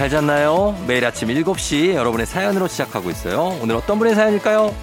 잘 0.00 0.08
잤나요? 0.08 0.74
매일 0.86 1.04
아침 1.04 1.28
7시 1.28 1.92
여러분의 1.92 2.24
사연으로 2.24 2.68
시작하고 2.68 3.10
있어요. 3.10 3.58
오늘 3.60 3.76
어떤 3.76 3.98
분의 3.98 4.14
사연일까요? 4.14 4.74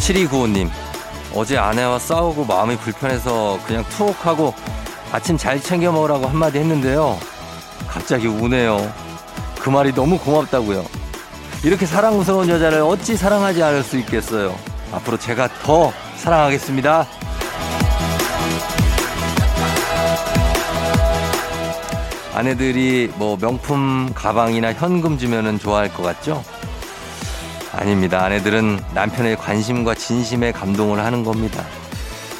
7295님, 0.00 0.68
어제 1.32 1.56
아내와 1.56 1.98
싸우고 1.98 2.44
마음이 2.44 2.76
불편해서 2.76 3.58
그냥 3.66 3.86
툭 3.88 4.14
하고 4.26 4.52
아침 5.10 5.38
잘 5.38 5.62
챙겨 5.62 5.90
먹으라고 5.92 6.26
한마디 6.26 6.58
했는데요. 6.58 7.18
갑자기 7.88 8.26
우네요. 8.26 8.92
그 9.58 9.70
말이 9.70 9.94
너무 9.94 10.18
고맙다고요. 10.18 11.05
이렇게 11.64 11.86
사랑스러운 11.86 12.48
여자를 12.48 12.80
어찌 12.80 13.16
사랑하지 13.16 13.62
않을 13.62 13.82
수 13.82 13.98
있겠어요. 13.98 14.56
앞으로 14.92 15.16
제가 15.16 15.48
더 15.62 15.92
사랑하겠습니다. 16.16 17.06
아내들이 22.34 23.10
뭐 23.16 23.36
명품 23.38 24.12
가방이나 24.14 24.74
현금 24.74 25.16
주면은 25.16 25.58
좋아할 25.58 25.92
것 25.92 26.02
같죠? 26.02 26.44
아닙니다. 27.72 28.22
아내들은 28.24 28.78
남편의 28.94 29.36
관심과 29.36 29.94
진심에 29.94 30.52
감동을 30.52 31.02
하는 31.02 31.24
겁니다. 31.24 31.64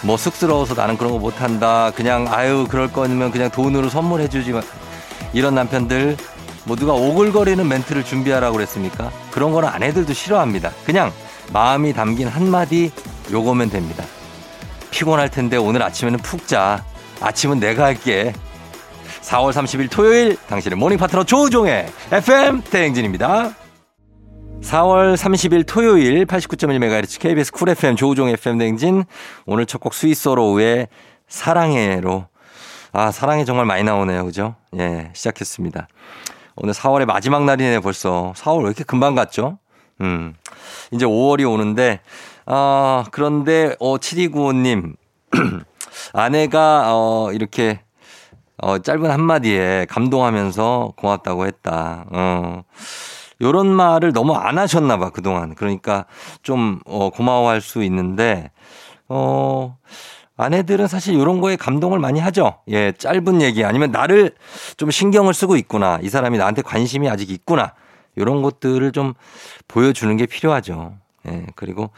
뭐 0.03 0.17
쑥스러워서 0.17 0.75
나는 0.75 0.97
그런 0.97 1.12
거 1.12 1.19
못한다. 1.19 1.91
그냥 1.92 2.28
아유 2.30 2.67
그럴 2.69 2.92
거면 2.92 3.30
그냥 3.30 3.51
돈으로 3.51 3.89
선물해 3.89 4.28
주지 4.28 4.53
만 4.53 4.62
이런 5.33 5.55
남편들 5.55 6.17
뭐 6.67 6.77
누가 6.77 6.92
오글거리는 6.92 7.67
멘트를 7.67 8.05
준비하라고 8.05 8.56
그랬습니까? 8.56 9.11
그런 9.31 9.53
거는 9.53 9.69
아내들도 9.69 10.12
싫어합니다. 10.12 10.73
그냥 10.84 11.12
마음이 11.53 11.92
담긴 11.92 12.27
한마디 12.28 12.91
요거면 13.31 13.70
됩니다. 13.70 14.05
피곤할 14.91 15.31
텐데 15.31 15.56
오늘 15.56 15.83
아침에는 15.83 16.19
푹 16.20 16.47
자. 16.48 16.84
아침은 17.20 17.61
내가 17.61 17.84
할게. 17.84 18.33
4월 19.23 19.53
30일 19.53 19.91
토요일 19.91 20.36
당신의 20.48 20.77
morning 20.77 20.98
파트너 20.98 21.25
조우종의 21.25 21.86
FM 22.12 22.62
대행진입니다. 22.62 23.55
4월 24.62 25.14
30일 25.17 25.64
토요일 25.67 26.25
89.1MHz 26.27 27.20
KBS 27.20 27.53
쿨 27.53 27.69
FM 27.69 27.95
조우종 27.97 28.28
FM 28.28 28.58
댕진 28.58 29.05
오늘 29.45 29.67
첫 29.67 29.80
곡 29.80 29.95
스위스로우의 29.95 30.89
사랑해로 31.28 32.27
아 32.92 33.12
사랑해 33.12 33.45
정말 33.45 33.67
많이 33.67 33.83
나오네요 33.84 34.25
그죠 34.25 34.55
예 34.78 35.11
시작했습니다 35.12 35.86
오늘 36.57 36.75
4월의 36.75 37.07
마지막 37.07 37.45
날이네 37.45 37.81
벌써. 37.81 38.33
4월 38.37 38.61
왜 38.61 38.67
이렇게 38.67 38.85
금방 38.85 39.15
갔죠? 39.15 39.59
음. 40.01 40.35
이제 40.91 41.07
5월이 41.07 41.51
오는데 41.51 42.01
아 42.47 43.05
그런데 43.11 43.77
어 43.81 43.97
7295님 43.97 44.95
아내가 46.13 46.95
어 46.95 47.33
이렇게 47.33 47.81
어 48.59 48.79
짧은 48.79 49.11
한마디에 49.11 49.86
감동하면서 49.89 50.95
고맙다고 50.97 51.47
했다. 51.47 52.07
어. 52.11 52.63
요런 53.42 53.67
말을 53.69 54.13
너무 54.13 54.35
안 54.35 54.59
하셨나 54.59 54.97
봐, 54.97 55.11
그동안. 55.11 55.55
그러니까 55.55 56.07
좀, 56.42 56.80
어, 56.86 57.11
고마워할 57.11 57.61
수 57.61 57.83
있는데, 57.85 58.51
어, 59.09 59.77
아내들은 60.36 60.86
사실 60.86 61.14
요런 61.14 61.41
거에 61.41 61.57
감동을 61.57 61.98
많이 61.98 62.20
하죠. 62.20 62.58
예, 62.69 62.92
짧은 62.92 63.42
얘기 63.42 63.64
아니면 63.64 63.91
나를 63.91 64.33
좀 64.77 64.91
신경을 64.91 65.35
쓰고 65.35 65.57
있구나. 65.57 65.98
이 66.02 66.08
사람이 66.08 66.39
나한테 66.39 66.63
관심이 66.63 67.08
아직 67.08 67.30
있구나. 67.30 67.73
요런 68.19 68.42
것들을 68.42 68.92
좀 68.92 69.14
보여주는 69.69 70.14
게 70.17 70.27
필요하죠. 70.27 70.95
예, 71.29 71.47
그리고 71.57 71.91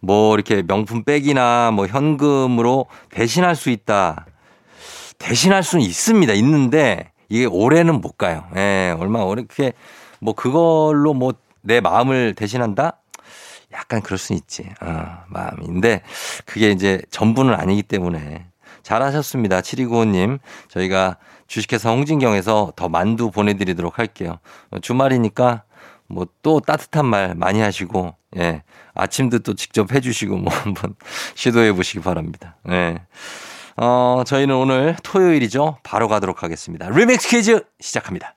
뭐 0.00 0.34
이렇게 0.34 0.62
명품 0.62 1.04
백이나 1.04 1.70
뭐 1.70 1.86
현금으로 1.86 2.86
대신할 3.10 3.56
수 3.56 3.70
있다. 3.70 4.26
대신할 5.18 5.62
수는 5.62 5.84
있습니다. 5.84 6.32
있는데 6.34 7.10
이게 7.28 7.44
올해는 7.46 8.00
못 8.00 8.18
가요. 8.18 8.44
예, 8.56 8.94
얼마 8.98 9.20
오래 9.20 9.42
그게 9.42 9.72
뭐 10.20 10.34
그걸로 10.34 11.14
뭐 11.14 11.32
내 11.62 11.80
마음을 11.80 12.34
대신한다? 12.34 12.98
약간 13.72 14.02
그럴 14.02 14.18
수는 14.18 14.38
있지. 14.38 14.68
어, 14.80 15.24
마음인데 15.28 16.02
그게 16.44 16.70
이제 16.70 17.00
전부는 17.10 17.54
아니기 17.54 17.82
때문에 17.82 18.46
잘하셨습니다. 18.82 19.60
7295님. 19.60 20.38
저희가 20.68 21.16
주식회사 21.46 21.90
홍진경에서 21.90 22.72
더 22.76 22.88
만두 22.88 23.30
보내드리도록 23.30 23.98
할게요. 23.98 24.38
주말이니까 24.80 25.64
뭐 26.08 26.26
또 26.42 26.60
따뜻한 26.60 27.06
말 27.06 27.34
많이 27.34 27.60
하시고, 27.60 28.14
예. 28.36 28.62
아침도 28.94 29.40
또 29.40 29.54
직접 29.54 29.92
해주시고 29.92 30.36
뭐 30.36 30.52
한번 30.52 30.94
시도해 31.34 31.72
보시기 31.72 32.00
바랍니다. 32.00 32.56
예. 32.68 32.98
어, 33.76 34.22
저희는 34.26 34.54
오늘 34.54 34.96
토요일이죠. 35.02 35.78
바로 35.82 36.08
가도록 36.08 36.42
하겠습니다. 36.42 36.88
리믹스 36.90 37.28
퀴즈 37.28 37.64
시작합니다. 37.80 38.34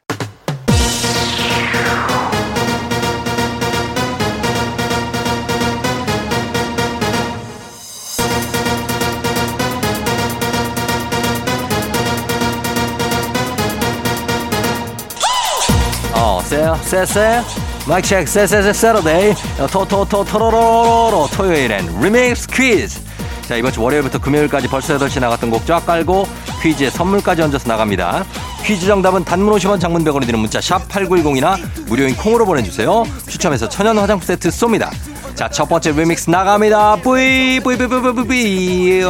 세세. 16.84 17.42
마이크 17.88 18.08
체크, 18.08 18.26
세세세, 18.26 18.74
Saturday. 18.74 19.34
토토토, 19.72 20.26
토로로로로. 20.26 21.28
토요일엔 21.34 22.02
리믹스 22.02 22.48
퀴즈. 22.48 23.00
자, 23.48 23.56
이번 23.56 23.72
주 23.72 23.82
월요일부터 23.82 24.20
금요일까지 24.20 24.68
벌써 24.68 24.98
8시 24.98 25.20
나갔던 25.20 25.52
곡 25.52 25.68
쫙 25.68 25.86
깔고 25.86 26.28
퀴즈에 26.64 26.90
선물까지 26.90 27.44
얹어서 27.44 27.68
나갑니다. 27.68 28.26
퀴즈 28.64 28.88
정답은 28.88 29.24
단문 29.24 29.54
50원 29.54 29.80
장문 29.80 30.04
100원이 30.04 30.26
드는 30.26 30.40
문자 30.40 30.60
샵 30.60 30.88
8910이나 30.90 31.56
무료인 31.86 32.16
콩으로 32.16 32.46
보내주세요. 32.46 33.04
추첨해서 33.30 33.70
천연 33.70 34.00
화장품 34.00 34.26
세트 34.26 34.50
쏩니다. 34.50 34.90
자, 35.36 35.48
첫 35.48 35.70
번째 35.70 35.92
리믹스 35.92 36.30
나갑니다. 36.32 36.96
뿌이, 36.98 37.60
뿌이, 37.60 37.78
뿌이, 37.78 37.88
뿌이, 37.88 38.26
뿌이. 38.26 39.04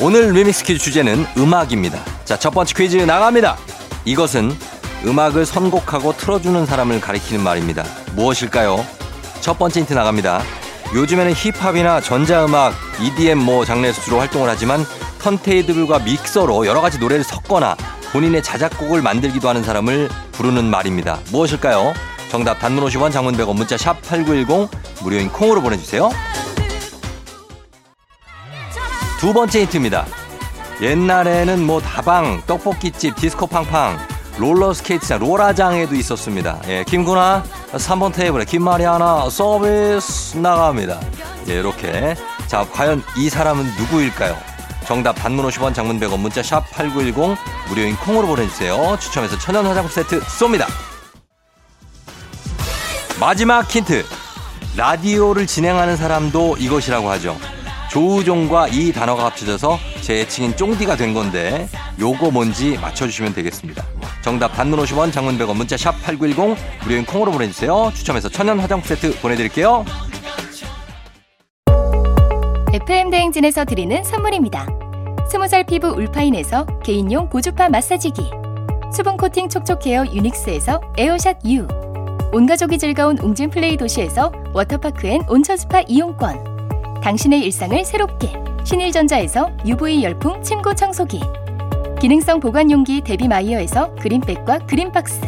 오늘 0.00 0.32
리믹스 0.32 0.64
퀴즈 0.64 0.78
주제는 0.84 1.26
음악입니다. 1.38 1.98
자, 2.26 2.38
첫 2.38 2.50
번째 2.50 2.74
퀴즈 2.76 2.98
나갑니다. 2.98 3.56
이것은 4.04 4.54
음악을 5.04 5.46
선곡하고 5.46 6.16
틀어주는 6.16 6.66
사람을 6.66 7.00
가리키는 7.00 7.42
말입니다. 7.42 7.84
무엇일까요? 8.14 8.84
첫 9.40 9.58
번째 9.58 9.80
힌트 9.80 9.94
나갑니다. 9.94 10.42
요즘에는 10.94 11.32
힙합이나 11.34 12.00
전자음악, 12.00 12.74
EDM 13.00 13.38
뭐 13.38 13.64
장르에서 13.64 14.00
주로 14.02 14.18
활동을 14.18 14.48
하지만 14.48 14.84
턴테이블과 15.20 16.00
믹서로 16.00 16.66
여러 16.66 16.80
가지 16.80 16.98
노래를 16.98 17.24
섞거나 17.24 17.76
본인의 18.12 18.42
자작곡을 18.42 19.02
만들기도 19.02 19.48
하는 19.48 19.62
사람을 19.62 20.08
부르는 20.32 20.64
말입니다. 20.64 21.18
무엇일까요? 21.30 21.92
정답 22.30 22.58
단문 22.58 22.84
50원 22.84 23.12
장문 23.12 23.36
100원 23.36 23.54
문자 23.54 23.76
샵 23.76 24.00
8910 24.02 24.70
무료인 25.02 25.28
콩으로 25.28 25.60
보내주세요. 25.60 26.10
두 29.20 29.32
번째 29.32 29.60
힌트입니다. 29.62 30.06
옛날에는 30.80 31.64
뭐 31.66 31.80
다방, 31.80 32.40
떡볶이집, 32.46 33.16
디스코 33.16 33.46
팡팡, 33.46 33.98
롤러스케이트장, 34.38 35.18
로라장에도 35.18 35.94
있었습니다. 35.96 36.60
예, 36.68 36.84
김구나 36.84 37.42
3번 37.72 38.12
테이블에 38.14 38.44
김마리아나 38.44 39.28
서비스 39.28 40.36
나갑니다. 40.36 41.00
예, 41.48 41.54
이렇게. 41.54 42.14
자, 42.46 42.66
과연 42.72 43.02
이 43.16 43.28
사람은 43.28 43.64
누구일까요? 43.76 44.36
정답 44.86 45.14
단문 45.14 45.46
50원 45.48 45.74
장문 45.74 46.00
100원 46.00 46.18
문자 46.18 46.42
샵 46.42 46.64
8910 46.70 47.36
무료인 47.68 47.96
콩으로 47.96 48.26
보내주세요. 48.28 48.96
추첨해서 49.00 49.36
천연 49.38 49.66
화장품 49.66 49.90
세트 49.92 50.20
쏩니다. 50.20 50.66
마지막 53.20 53.68
힌트. 53.68 54.06
라디오를 54.76 55.46
진행하는 55.46 55.96
사람도 55.96 56.56
이것이라고 56.58 57.10
하죠. 57.10 57.36
조우종과 57.90 58.68
이 58.68 58.92
단어가 58.92 59.24
합쳐져서 59.26 59.78
제 60.02 60.20
애칭인 60.20 60.56
쫑디가 60.56 60.96
된 60.96 61.14
건데 61.14 61.68
요거 61.98 62.30
뭔지 62.30 62.78
맞춰주시면 62.80 63.34
되겠습니다. 63.34 63.84
정답 64.28 64.52
단문 64.52 64.78
50원 64.80 65.10
장문 65.10 65.38
100원 65.38 65.56
문자 65.56 65.74
샵 65.78 65.92
8910 66.02 66.54
무료인 66.82 67.06
콩으로 67.06 67.32
보내주세요. 67.32 67.90
추첨해서 67.94 68.28
천연 68.28 68.58
화장품 68.58 68.86
세트 68.86 69.22
보내드릴게요. 69.22 69.86
FM 72.74 73.08
대행진에서 73.08 73.64
드리는 73.64 74.04
선물입니다. 74.04 74.66
스무살 75.30 75.64
피부 75.64 75.88
울파인에서 75.88 76.66
개인용 76.84 77.30
고주파 77.30 77.70
마사지기 77.70 78.30
수분 78.94 79.16
코팅 79.16 79.48
촉촉 79.48 79.86
헤어 79.86 80.04
유닉스에서 80.04 80.82
에어샷 80.98 81.38
U 81.46 81.66
온가족이 82.30 82.76
즐거운 82.76 83.16
웅진 83.16 83.48
플레이 83.48 83.78
도시에서 83.78 84.30
워터파크 84.52 85.06
엔 85.06 85.22
온천 85.26 85.56
스파 85.56 85.80
이용권 85.80 87.00
당신의 87.02 87.40
일상을 87.44 87.82
새롭게 87.82 88.34
신일전자에서 88.64 89.50
UV 89.66 90.04
열풍 90.04 90.42
침구 90.42 90.74
청소기 90.74 91.22
기능성 92.00 92.38
보관용기 92.38 93.00
데비마이어에서 93.00 93.96
그린백과 93.96 94.60
그린박스. 94.68 95.20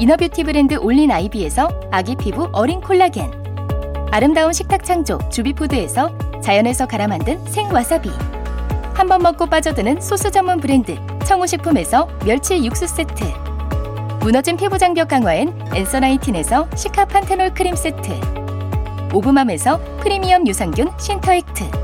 inner 0.00 0.19
beauty 0.19 0.42
브랜드 0.42 0.74
올린 0.74 1.12
아이비에서 1.12 1.68
아기 1.92 2.16
피부 2.16 2.48
어린 2.50 2.80
콜라겐. 2.80 3.30
아름다운 4.10 4.52
식탁 4.52 4.82
창조 4.82 5.20
주비푸드에서 5.30 6.10
자연에서 6.42 6.86
갈아 6.86 7.06
만든 7.06 7.38
생와사비. 7.46 8.10
한 8.94 9.08
번 9.08 9.22
먹고 9.22 9.46
빠져드는 9.46 10.00
소스 10.00 10.32
전문 10.32 10.58
브랜드 10.60 10.96
청우식품에서 11.26 12.08
멸치 12.24 12.64
육수 12.64 12.88
세트. 12.88 13.24
무너진 14.18 14.56
피부 14.56 14.76
장벽 14.78 15.06
강화엔 15.08 15.54
엔서나이틴에서 15.74 16.68
시카 16.74 17.04
판테놀 17.04 17.54
크림 17.54 17.76
세트. 17.76 18.10
오브맘에서 19.12 19.78
프리미엄 20.00 20.44
유산균 20.44 20.90
신터액트 20.98 21.83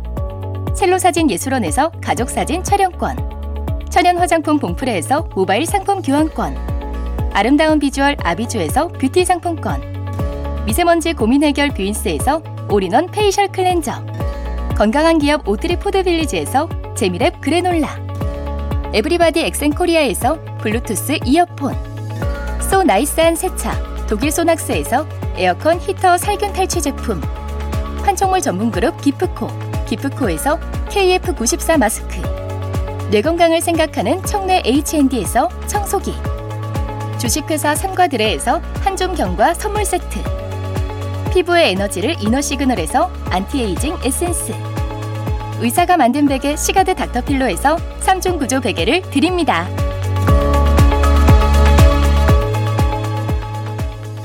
첼로 0.73 0.97
사진 0.97 1.29
예술원에서 1.29 1.91
가족 2.01 2.29
사진 2.29 2.63
촬영권 2.63 3.87
천연 3.89 4.17
화장품 4.17 4.57
봉프레에서 4.57 5.29
모바일 5.35 5.65
상품 5.65 6.01
교환권 6.01 7.31
아름다운 7.33 7.79
비주얼 7.79 8.15
아비주에서 8.23 8.87
뷰티 8.87 9.25
상품권 9.25 9.81
미세먼지 10.65 11.13
고민 11.13 11.43
해결 11.43 11.69
뷰인스에서 11.69 12.41
all-in-one 12.69 13.07
facial 13.07 13.47
cleanser 13.49 14.05
건강한 14.77 15.19
기업 15.19 15.47
오트리 15.47 15.77
푸드빌리지에서 15.79 16.67
재미랩 16.95 17.41
그래놀라 17.41 17.99
everybody 18.93 19.41
엑센코리아에서 19.41 20.39
블루투스 20.59 21.19
이어폰 21.25 21.75
so 22.61 22.83
nice한 22.83 23.35
세차 23.35 23.73
독일 24.07 24.31
소낙스에서 24.31 25.05
에어컨 25.35 25.79
히터 25.79 26.17
살균 26.17 26.53
탈취 26.53 26.81
제품 26.81 27.21
판촉물 28.03 28.41
전문 28.41 28.71
그룹 28.71 28.99
기프코 29.01 29.70
기프코에서 29.91 30.57
KF94 30.87 31.77
마스크. 31.77 32.21
뇌 33.09 33.21
건강을 33.21 33.59
생각하는 33.59 34.23
청내 34.23 34.63
H&D에서 34.65 35.49
청소기. 35.67 36.13
주식회사 37.19 37.75
삼과드레에서 37.75 38.61
한종경과 38.83 39.53
선물 39.53 39.83
세트. 39.83 40.19
피부의 41.33 41.71
에너지를 41.71 42.15
이너 42.21 42.39
시그널에서 42.39 43.11
안티에이징 43.29 43.97
에센스. 44.05 44.53
의사가 45.59 45.97
만든 45.97 46.25
베개 46.25 46.55
시가드 46.55 46.95
닥터필로에서 46.95 47.75
3중 47.99 48.39
구조 48.39 48.61
베개를 48.61 49.01
드립니다. 49.11 49.67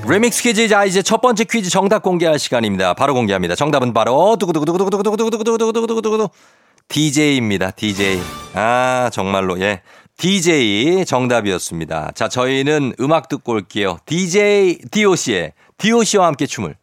리믹스 0.08 0.42
퀴즈 0.42 0.68
자 0.68 0.84
이제 0.84 1.02
첫 1.02 1.20
번째 1.20 1.44
퀴즈 1.44 1.68
정답 1.68 2.02
공개할 2.02 2.38
시간입니다. 2.38 2.94
바로 2.94 3.12
공개합니다. 3.14 3.56
정답은 3.56 3.92
바로 3.92 4.36
두구두구두구두구두구두구두구두구두구두구두구 4.38 6.28
DJ입니다. 6.88 7.72
DJ. 7.72 8.20
아 8.54 9.10
정말로 9.12 9.58
예. 9.60 9.82
DJ 10.16 11.04
정답이었습니다. 11.04 12.12
자 12.14 12.28
저희는 12.28 12.94
음악 13.00 13.28
듣고 13.28 13.52
올게요. 13.52 13.98
DJ 14.06 14.78
DOC의 14.90 15.52
DOC와 15.78 16.26
함께 16.28 16.46
춤을. 16.46 16.76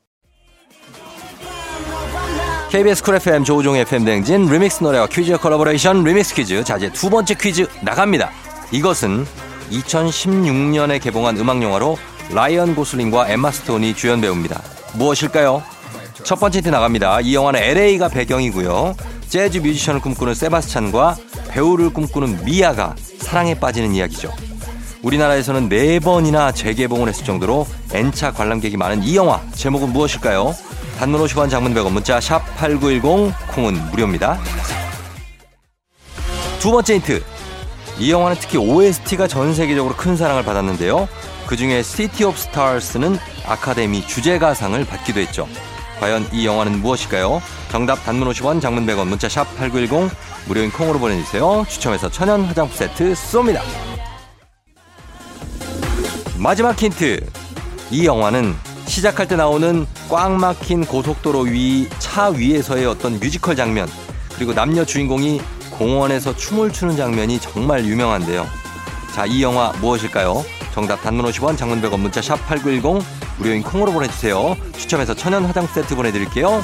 KBS 2.72 3.04
쿨 3.04 3.16
FM 3.16 3.44
조우종 3.44 3.78
FM 3.78 4.04
댕진 4.04 4.48
리믹스 4.50 4.84
노래와 4.84 5.08
퀴즈 5.08 5.38
콜라보레이션 5.38 6.04
리믹스 6.04 6.36
퀴즈. 6.36 6.64
자 6.64 6.75
이제 6.78 6.92
두 6.92 7.10
번째 7.10 7.36
퀴즈 7.36 7.68
나갑니다. 7.81 8.31
이것은 8.72 9.25
2016년에 9.72 11.02
개봉한 11.02 11.38
음악 11.38 11.62
영화로 11.64 11.98
라이언 12.31 12.75
고슬링과 12.75 13.30
엠마 13.30 13.52
스톤이 13.52 13.96
주연 13.96 14.22
배우입니다. 14.22 14.62
무엇일까요? 14.94 15.64
첫 16.24 16.40
번째 16.40 16.60
힌트 16.60 16.70
나갑니다. 16.70 17.22
이 17.22 17.36
영화는 17.36 17.60
LA가 17.62 18.08
배경이고요. 18.08 18.96
재즈 19.28 19.60
뮤지션을 19.60 20.00
꿈꾸는 20.00 20.34
세바스찬과 20.34 21.18
배우를 21.50 21.92
꿈꾸는 21.92 22.46
미아가 22.46 22.96
사랑에 23.20 23.60
빠지는 23.60 23.94
이야기죠. 23.94 24.31
우리나라에서는 25.02 25.70
네 25.70 26.00
번이나 26.00 26.52
재개봉을 26.52 27.10
했을 27.10 27.25
정도로 27.25 27.68
N차 27.92 28.31
관람객이 28.31 28.78
많은 28.78 29.04
이 29.04 29.16
영화 29.16 29.42
제목은 29.54 29.92
무엇일까요? 29.92 30.56
단문 30.98 31.22
50원 31.25 31.50
장문 31.50 31.74
100원 31.74 31.92
문자 31.92 32.22
샵 32.22 32.40
8910 32.58 33.34
콩은 33.54 33.90
무료입니다. 33.92 34.40
두 36.60 36.72
번째 36.72 36.94
힌트. 36.96 37.24
이 38.00 38.12
영화는 38.12 38.38
특히 38.40 38.58
OST가 38.58 39.28
전 39.28 39.54
세계적으로 39.54 39.96
큰 39.96 40.16
사랑을 40.16 40.44
받았는데요. 40.44 41.08
그 41.48 41.57
중에 41.57 41.84
City 41.83 42.24
of 42.24 42.38
Stars는 42.38 43.18
아카데미 43.45 44.06
주제가상을 44.07 44.84
받기도 44.86 45.19
했죠. 45.19 45.48
과연 46.00 46.28
이 46.31 46.45
영화는 46.45 46.81
무엇일까요? 46.81 47.42
정답 47.69 48.04
단문 48.04 48.30
50원, 48.30 48.62
장문 48.62 48.86
100원, 48.86 49.07
문자 49.07 49.30
샵 49.30 49.45
8910, 49.57 50.10
무료인 50.48 50.72
콩으로 50.72 51.00
보내주세요. 51.00 51.66
추첨해서 51.69 52.10
천연 52.10 52.44
화장품 52.45 52.75
세트 52.75 53.13
쏩니다. 53.13 53.62
마지막 56.38 56.81
힌트. 56.81 57.19
이 57.92 58.06
영화는 58.06 58.56
시작할 58.86 59.28
때 59.28 59.36
나오는 59.36 59.86
꽉 60.10 60.31
막힌 60.31 60.86
고속도로 60.86 61.42
위 61.42 61.88
차 62.00 62.28
위에서의 62.30 62.86
어떤 62.86 63.19
뮤지컬 63.19 63.56
장면 63.56 63.88
그리고 64.36 64.53
남녀 64.53 64.84
주인공이 64.86 65.41
공원에서 65.72 66.36
춤을 66.36 66.72
추는 66.72 66.96
장면이 66.98 67.39
정말 67.39 67.86
유명한데요. 67.86 68.48
자, 69.15 69.25
이 69.25 69.41
영화 69.41 69.72
무엇일까요? 69.79 70.44
정답 70.74 71.01
단문 71.03 71.25
50원, 71.27 71.56
장문 71.56 71.82
100원, 71.84 72.00
문자 72.00 72.20
샵 72.20 72.36
8910, 72.48 73.06
무료인 73.38 73.62
콩으로 73.62 73.92
보내주세요. 73.92 74.58
추첨해서 74.75 75.13
천연 75.13 75.46
화장품 75.46 75.72
세트 75.72 75.96
보내드릴게요. 75.96 76.63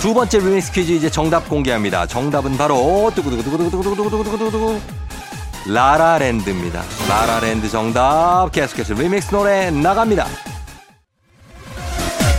두 0.00 0.14
번째 0.14 0.38
리믹스 0.38 0.70
퀴즈 0.70 0.92
이제 0.92 1.10
정답 1.10 1.48
공개합니다. 1.48 2.06
정답은 2.06 2.56
바로 2.56 3.10
두구두구두구두구두구두구두구두구두구 3.12 4.80
라라랜드입니다. 5.66 6.84
라라랜드 7.08 7.68
정답 7.68 8.50
계속해서 8.52 8.94
리믹스 8.94 9.34
노래 9.34 9.72
나갑니다. 9.72 10.26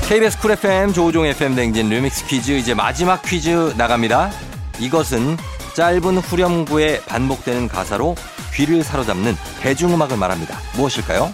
KBS 0.08 0.40
쿨 0.40 0.52
FM 0.52 0.94
조우종 0.94 1.26
FM 1.26 1.56
댕진 1.56 1.90
리믹스 1.90 2.26
퀴즈 2.28 2.52
이제 2.52 2.74
마지막 2.74 3.22
퀴즈 3.22 3.74
나갑니다. 3.76 4.32
이것은 4.80 5.36
짧은 5.76 6.20
후렴구에 6.20 7.02
반복되는 7.02 7.68
가사로 7.68 8.16
귀를 8.54 8.84
사로잡는 8.84 9.36
대중음악을 9.62 10.18
말합니다. 10.18 10.58
무엇일까요? 10.76 11.34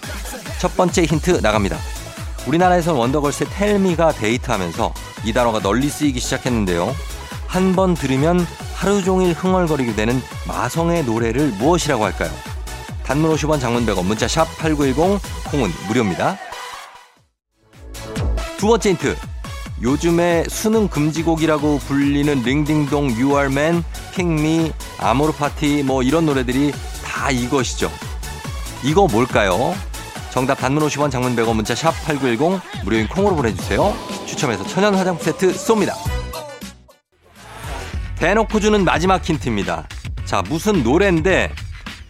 첫 0.59 0.75
번째 0.75 1.03
힌트 1.03 1.39
나갑니다. 1.41 1.77
우리나라에선 2.47 2.95
원더걸스의 2.95 3.49
Tell 3.51 3.82
Me가 3.82 4.13
히트하면서 4.13 4.93
이 5.25 5.33
단어가 5.33 5.59
널리 5.59 5.89
쓰이기 5.89 6.19
시작했는데요. 6.19 6.95
한 7.47 7.75
번 7.75 7.93
들으면 7.93 8.45
하루 8.75 9.01
종일 9.03 9.33
흥얼거리게 9.33 9.95
되는 9.95 10.21
마성의 10.47 11.05
노래를 11.05 11.47
무엇이라고 11.57 12.03
할까요? 12.03 12.29
단문 13.03 13.33
50원 13.33 13.61
장문 13.61 13.85
100원 13.85 14.03
문자 14.03 14.27
샵 14.27 14.45
8910 14.57 15.21
콩은 15.51 15.71
무료입니다. 15.87 16.37
두 18.57 18.67
번째 18.67 18.89
힌트. 18.89 19.15
요즘에 19.81 20.45
수능 20.49 20.87
금지곡이라고 20.87 21.79
불리는 21.79 22.41
링딩동 22.43 23.11
유알맨, 23.11 23.83
핑미, 24.15 24.71
아모르 24.99 25.33
파티 25.33 25.83
뭐 25.83 26.01
이런 26.01 26.25
노래들이 26.25 26.71
다 27.25 27.31
이것이죠. 27.31 27.91
이거 28.83 29.07
뭘까요? 29.07 29.73
정답 30.29 30.59
단문 30.59 30.87
50원 30.87 31.09
장문 31.09 31.35
100원 31.35 31.55
문자 31.55 31.73
샵 31.73 31.89
8910 32.05 32.61
무료인 32.83 33.07
콩으로 33.07 33.35
보내주세요. 33.35 33.95
추첨해서 34.27 34.63
천연 34.67 34.93
화장품 34.93 35.25
세트 35.25 35.53
쏩니다. 35.53 35.95
대놓고 38.17 38.59
주는 38.59 38.85
마지막 38.85 39.27
힌트입니다. 39.27 39.87
자 40.25 40.43
무슨 40.47 40.83
노래인데 40.83 41.51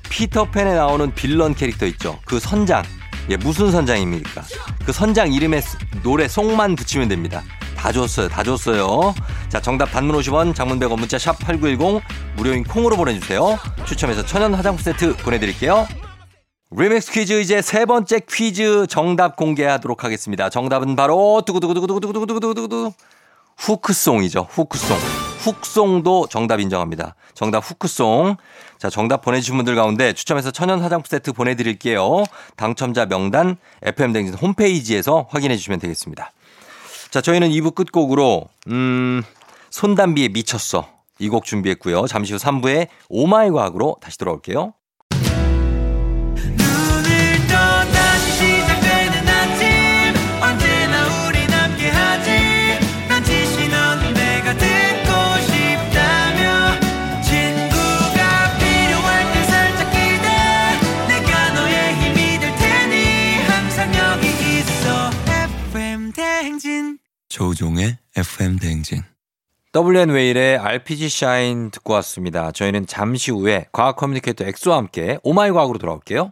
피터팬에 0.09 0.73
나오는 0.73 1.13
빌런 1.15 1.55
캐릭터 1.55 1.85
있죠. 1.85 2.19
그 2.25 2.37
선장. 2.37 2.83
예, 3.29 3.37
무슨 3.37 3.71
선장입니까? 3.71 4.43
그 4.85 4.91
선장 4.91 5.31
이름에 5.31 5.61
노래 6.03 6.27
송만 6.27 6.75
붙이면 6.75 7.07
됩니다. 7.07 7.41
다 7.85 7.91
줬어요. 7.91 8.27
다 8.27 8.41
줬어요. 8.41 9.13
자, 9.47 9.61
정답 9.61 9.91
단문 9.91 10.17
50원, 10.17 10.55
장문 10.55 10.79
100원, 10.79 10.97
문자 10.97 11.19
샵 11.19 11.37
8910, 11.37 12.01
무료인 12.35 12.63
콩으로 12.63 12.97
보내 12.97 13.13
주세요. 13.13 13.59
추첨해서 13.85 14.25
천연 14.25 14.55
화장품 14.55 14.83
세트 14.83 15.17
보내 15.17 15.37
드릴게요. 15.37 15.87
리믹스 16.71 17.11
퀴즈 17.11 17.39
이제 17.41 17.61
세 17.61 17.85
번째 17.85 18.21
퀴즈 18.27 18.87
정답 18.89 19.35
공개하도록 19.35 20.03
하겠습니다. 20.03 20.49
정답은 20.49 20.95
바로 20.95 21.43
두구두구두구두구두구두구두구 21.45 22.91
후크송이죠. 23.55 24.47
후크송. 24.49 24.97
훅송도 25.41 26.25
정답 26.31 26.61
인정합니다. 26.61 27.13
정답 27.35 27.59
후크송. 27.59 28.35
자, 28.79 28.89
정답 28.89 29.21
보내주신 29.21 29.57
분들 29.57 29.75
가운데 29.75 30.13
추첨해서 30.13 30.49
천연 30.49 30.81
화장품 30.81 31.07
세트 31.07 31.33
보내드릴게요. 31.33 32.23
당첨자 32.55 33.05
명단 33.05 33.57
FM댕진 33.83 34.33
홈페이지에서 34.33 35.27
확인해 35.29 35.55
주시면 35.55 35.79
되겠습니다. 35.79 36.31
자, 37.15 37.21
저희는 37.21 37.47
2부 37.51 37.73
끝곡으로, 37.75 38.49
음, 38.67 39.23
손담비에 39.69 40.27
미쳤어. 40.27 40.89
이 41.19 41.29
곡 41.29 41.45
준비했고요. 41.45 42.07
잠시 42.07 42.33
후 42.33 42.39
3부에 42.39 42.89
오마이 43.07 43.51
과학으로 43.51 43.95
다시 44.01 44.17
돌아올게요. 44.17 44.73
조우종의 67.35 67.97
FM 68.15 68.59
대행진. 68.59 69.01
W&Whale의 69.75 70.57
RPG 70.57 71.09
Shine 71.09 71.69
듣고 71.69 71.91
왔습니다. 71.95 72.53
저희는 72.53 72.87
잠시 72.87 73.31
후에 73.31 73.65
과학 73.73 73.97
communicator 73.97 74.45
엑소와 74.45 74.77
함께 74.77 75.17
oh 75.21 75.36
my 75.36 75.51
과학으로 75.51 75.77
돌아올게요. 75.77 76.31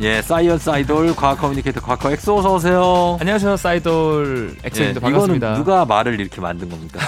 예, 0.00 0.20
science 0.20 0.70
아이돌 0.70 1.14
과학 1.14 1.38
communicator 1.38 1.80
과커 1.80 2.10
엑소 2.10 2.38
어서 2.38 2.54
오세요. 2.54 3.16
안녕하세요, 3.20 3.56
사이돌 3.56 4.56
예, 4.64 4.66
엑소입니다. 4.66 4.98
이거는 4.98 5.00
반갑습니다. 5.00 5.54
누가 5.54 5.84
말을 5.84 6.18
이렇게 6.18 6.40
만든 6.40 6.68
겁니까? 6.68 6.98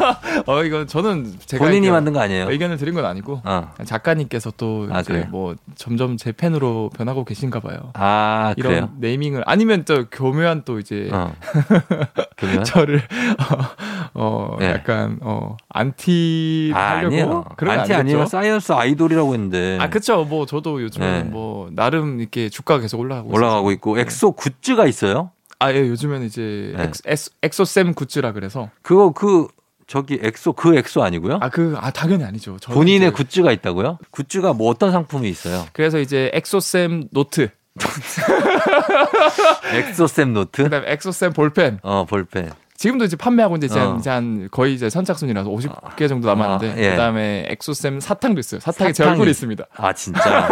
어, 0.46 0.64
이거 0.64 0.86
저는 0.86 1.34
제가 1.44 1.62
본인이 1.62 1.86
이렇게 1.86 1.92
만든 1.92 2.14
거 2.14 2.20
아니에요? 2.20 2.50
의견을 2.50 2.78
드린 2.78 2.94
건 2.94 3.04
아니고 3.04 3.42
어. 3.44 3.70
작가님께서 3.84 4.52
또 4.56 4.88
아, 4.90 5.00
이제 5.00 5.12
그래요? 5.12 5.26
뭐 5.30 5.54
점점 5.74 6.16
제 6.16 6.32
팬으로 6.32 6.90
변하고 6.96 7.26
계신가 7.26 7.60
봐요. 7.60 7.90
아, 7.92 8.54
이런 8.56 8.72
그래요? 8.72 8.90
naming을 8.98 9.42
아니면 9.44 9.84
또 9.84 10.06
교묘한 10.10 10.62
또 10.64 10.78
이제 10.78 11.10
어. 11.12 11.34
저를 12.64 13.02
어, 13.38 13.68
어 14.14 14.56
네. 14.58 14.70
약간 14.70 15.18
어 15.20 15.56
안티 15.68 16.72
아, 16.74 16.96
하려고 16.96 17.06
아니에요. 17.06 17.44
그런 17.56 17.74
거 17.74 17.80
안티? 17.82 17.94
아니에요. 17.94 18.26
science 18.26 18.72
아이돌이라고 18.72 19.34
했는데. 19.34 19.78
아, 19.80 19.90
그쵸. 19.90 20.24
뭐, 20.24 20.46
저도 20.46 20.82
요즘은 20.82 21.24
네. 21.24 21.24
뭐, 21.24 21.68
나름 21.72 22.20
이렇게 22.30 22.48
주가가 22.48 22.80
계속 22.80 23.00
올라가고 23.00 23.34
올라가고 23.34 23.70
있어서. 23.70 23.74
있고 23.74 23.98
엑소 23.98 24.32
굿즈가 24.32 24.86
있어요. 24.86 25.32
아, 25.58 25.72
예, 25.72 25.80
요즘에는 25.80 26.26
이제 26.26 26.72
네. 26.76 26.84
엑, 26.84 26.92
엑, 27.04 27.18
엑소쌤 27.42 27.94
굿즈라 27.94 28.32
그래서. 28.32 28.70
그거 28.82 29.12
그 29.12 29.48
저기 29.86 30.18
엑소 30.22 30.54
그 30.54 30.76
엑소 30.76 31.02
아니고요? 31.02 31.38
아, 31.42 31.48
그, 31.50 31.74
아, 31.78 31.90
당연히 31.90 32.24
아니죠. 32.24 32.56
본인의 32.72 33.08
이제 33.08 33.24
굿즈가 33.24 33.52
있다고요? 33.52 33.98
굿즈가 34.10 34.52
뭐 34.54 34.70
어떤 34.70 34.92
상품이 34.92 35.28
있어요? 35.28 35.66
그래서 35.72 35.98
이제 35.98 36.30
엑소쌤 36.32 37.08
노트, 37.10 37.50
엑소쌤 39.74 40.32
노트? 40.32 40.62
그다음에 40.64 40.92
엑소쌤 40.92 41.32
볼펜. 41.32 41.78
어 41.82 42.04
볼펜. 42.06 42.52
지금도 42.80 43.04
이제 43.04 43.14
판매하고 43.14 43.56
이제, 43.56 43.78
어. 43.78 43.90
한, 43.90 43.98
이제 43.98 44.08
한 44.08 44.48
거의 44.50 44.72
이제 44.72 44.88
선착순이라서 44.88 45.50
50개 45.50 46.08
정도 46.08 46.28
남았는데 46.28 46.72
아, 46.72 46.82
예. 46.82 46.90
그다음에 46.92 47.44
엑소쌤 47.50 48.00
사탕도 48.00 48.40
있어요. 48.40 48.58
사탕에 48.58 48.92
제 48.92 49.04
사탕이- 49.04 49.08
얼굴이 49.10 49.30
있습니다. 49.32 49.64
아 49.76 49.92
진짜. 49.92 50.48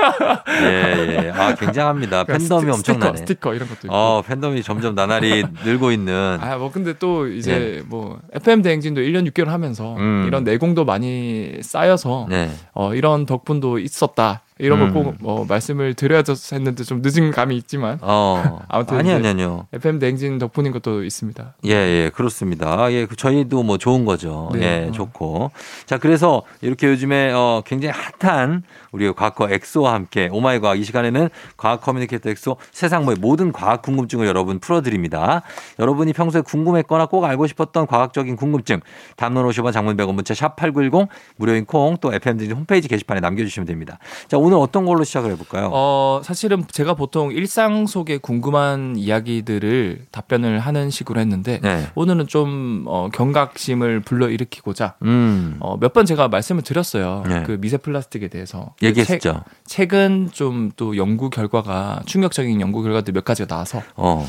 예, 0.61 1.25
예. 1.25 1.31
아 1.31 1.55
굉장합니다. 1.55 2.25
팬덤이 2.25 2.65
스티- 2.67 2.71
엄청나네. 2.71 3.17
스티커, 3.17 3.17
스티커 3.17 3.55
이런 3.55 3.67
것도 3.69 3.79
있고. 3.85 3.95
어 3.97 4.21
팬덤이 4.21 4.63
점점 4.63 4.95
나날이 4.95 5.43
늘고 5.65 5.91
있는. 5.91 6.37
아, 6.43 6.59
뭐 6.59 6.71
근데 6.71 6.93
또 6.99 7.27
이제 7.29 7.83
뭐 7.87 8.21
FM 8.35 8.61
대행진도 8.61 9.01
1년 9.01 9.27
6개월 9.33 9.47
하면서 9.47 9.95
네. 9.97 10.03
음. 10.03 10.25
이런 10.27 10.45
내공도 10.45 10.85
많이 10.85 11.55
쌓여서 11.63 12.27
네. 12.29 12.51
어, 12.75 12.95
이런 12.95 13.25
덕분도 13.25 13.79
있었다. 13.79 14.43
이런 14.59 14.81
음. 14.81 14.93
걸꼭 14.93 15.17
뭐 15.21 15.45
말씀을 15.47 15.95
드려야 15.95 16.23
했는데 16.53 16.85
좀 16.85 17.01
늦은 17.03 17.31
감이 17.31 17.57
있지만 17.57 17.99
어. 18.03 18.61
아무튼 18.69 18.99
아니 18.99 19.13
아니 19.13 19.27
아니요. 19.27 19.67
FM 19.73 19.99
대행진 19.99 20.39
덕분인 20.39 20.73
것도 20.73 21.05
있습니다. 21.05 21.55
예, 21.67 21.71
예, 21.71 22.11
그렇습니다. 22.15 22.93
예, 22.93 23.07
그 23.07 23.17
저희도 23.17 23.63
뭐 23.63 23.79
좋은 23.79 24.05
거죠. 24.05 24.51
네. 24.53 24.85
예, 24.85 24.89
어. 24.89 24.93
좋고. 24.93 25.51
자, 25.87 25.99
그래서 25.99 26.43
이렇게 26.61 26.89
요즘에 26.89 27.33
어, 27.33 27.63
굉장히 27.65 27.95
핫한 28.21 28.63
우리 28.93 29.11
과커 29.13 29.51
엑소와 29.51 29.93
함께 29.95 30.29
oh 30.33 30.47
my 30.47 30.61
과학 30.61 30.79
이 30.79 30.85
시간에는 30.85 31.29
과학 31.57 31.81
communicator 31.81 32.31
엑소 32.31 32.57
세상의 32.73 33.17
모든 33.21 33.53
과학 33.53 33.83
궁금증을 33.83 34.27
여러분 34.27 34.59
풀어드립니다. 34.59 35.43
여러분이 35.79 36.13
평소에 36.13 36.43
궁금했거나 36.43 37.07
꼭 37.07 37.25
알고 37.25 37.47
싶었던 37.47 37.87
과학적인 37.87 38.37
궁금증 38.37 38.81
담론 39.17 39.47
50원 39.49 39.73
장문 39.73 39.97
100원 39.97 40.15
문자 40.15 40.35
샵 40.35 40.57
8910 40.57 41.09
무료인 41.37 41.65
콩 41.65 41.89
또 42.01 42.13
FMD 42.13 42.51
홈페이지 42.53 42.87
게시판에 42.87 43.21
남겨주시면 43.21 43.67
됩니다. 43.67 43.99
자, 44.29 44.37
오늘 44.37 44.59
어떤 44.59 44.85
걸로 44.85 45.05
시작을 45.05 45.31
해볼까요? 45.33 45.71
어, 45.73 46.21
사실은 46.23 46.65
제가 46.71 46.95
보통 46.95 47.33
일상 47.33 47.87
속에 47.87 48.19
궁금한 48.19 48.95
이야기들을 48.97 50.07
답변을 50.11 50.59
하는 50.61 50.91
식으로 50.91 51.21
했는데 51.21 51.61
네. 51.63 51.87
오늘은 51.95 52.27
좀 52.27 52.85
어, 52.87 53.09
경각심을 53.13 54.01
불러일으키고자 54.01 54.95
음. 55.03 55.57
어, 55.61 55.77
몇 55.79 55.93
번 55.93 56.05
제가 56.07 56.29
말씀을 56.29 56.63
드렸어요. 56.63 57.25
네. 57.27 57.43
그 57.45 57.59
미세 57.61 57.77
플라스틱에 57.79 58.29
대해서. 58.29 58.75
그 58.81 58.87
얘기했죠. 58.87 59.19
책, 59.19 59.43
최근 59.67 60.31
좀 60.33 60.71
또 60.77 60.97
연구 60.97 61.31
결과가 61.31 62.03
충격적인 62.07 62.61
연구 62.61 62.83
결과들 62.83 63.13
몇 63.13 63.25
가지가 63.25 63.47
나와서 63.49 63.83
어. 63.97 64.27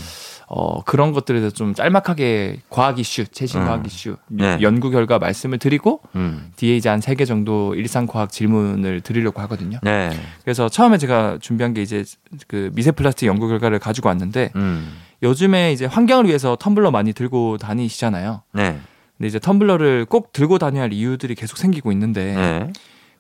어, 0.51 0.83
그런 0.83 1.11
것들에 1.11 1.39
대해서 1.39 1.55
좀 1.55 1.75
짤막하게 1.75 2.61
과학 2.71 2.97
이슈, 2.97 3.25
최신 3.27 3.61
음. 3.61 3.65
과학 3.67 3.85
이슈, 3.85 4.15
네. 4.29 4.57
연구 4.61 4.89
결과 4.89 5.19
말씀을 5.19 5.59
드리고 5.59 6.01
음. 6.15 6.51
뒤에 6.55 6.75
이제 6.75 6.89
한 6.89 6.99
세 7.01 7.13
개 7.15 7.25
정도 7.25 7.75
일상 7.75 8.07
과학 8.07 8.31
질문을 8.31 9.01
드리려고 9.01 9.41
하거든요. 9.41 9.77
네. 9.83 10.09
그래서 10.43 10.67
처음에 10.67 10.97
제가 10.97 11.37
준비한 11.39 11.75
게 11.75 11.83
이제 11.83 12.03
그 12.47 12.71
미세 12.73 12.89
플라스틱 12.91 13.27
연구 13.27 13.47
결과를 13.47 13.77
가지고 13.77 14.07
왔는데 14.09 14.51
음. 14.55 14.91
요즘에 15.21 15.71
이제 15.71 15.85
환경을 15.85 16.25
위해서 16.25 16.55
텀블러 16.55 16.89
많이 16.89 17.13
들고 17.13 17.57
다니시잖아요. 17.59 18.41
네. 18.53 18.79
근데 19.17 19.27
이제 19.27 19.37
텀블러를 19.37 20.07
꼭 20.09 20.33
들고 20.33 20.57
다녀야 20.57 20.83
할 20.83 20.93
이유들이 20.93 21.35
계속 21.35 21.57
생기고 21.59 21.91
있는데 21.91 22.33
네. 22.33 22.71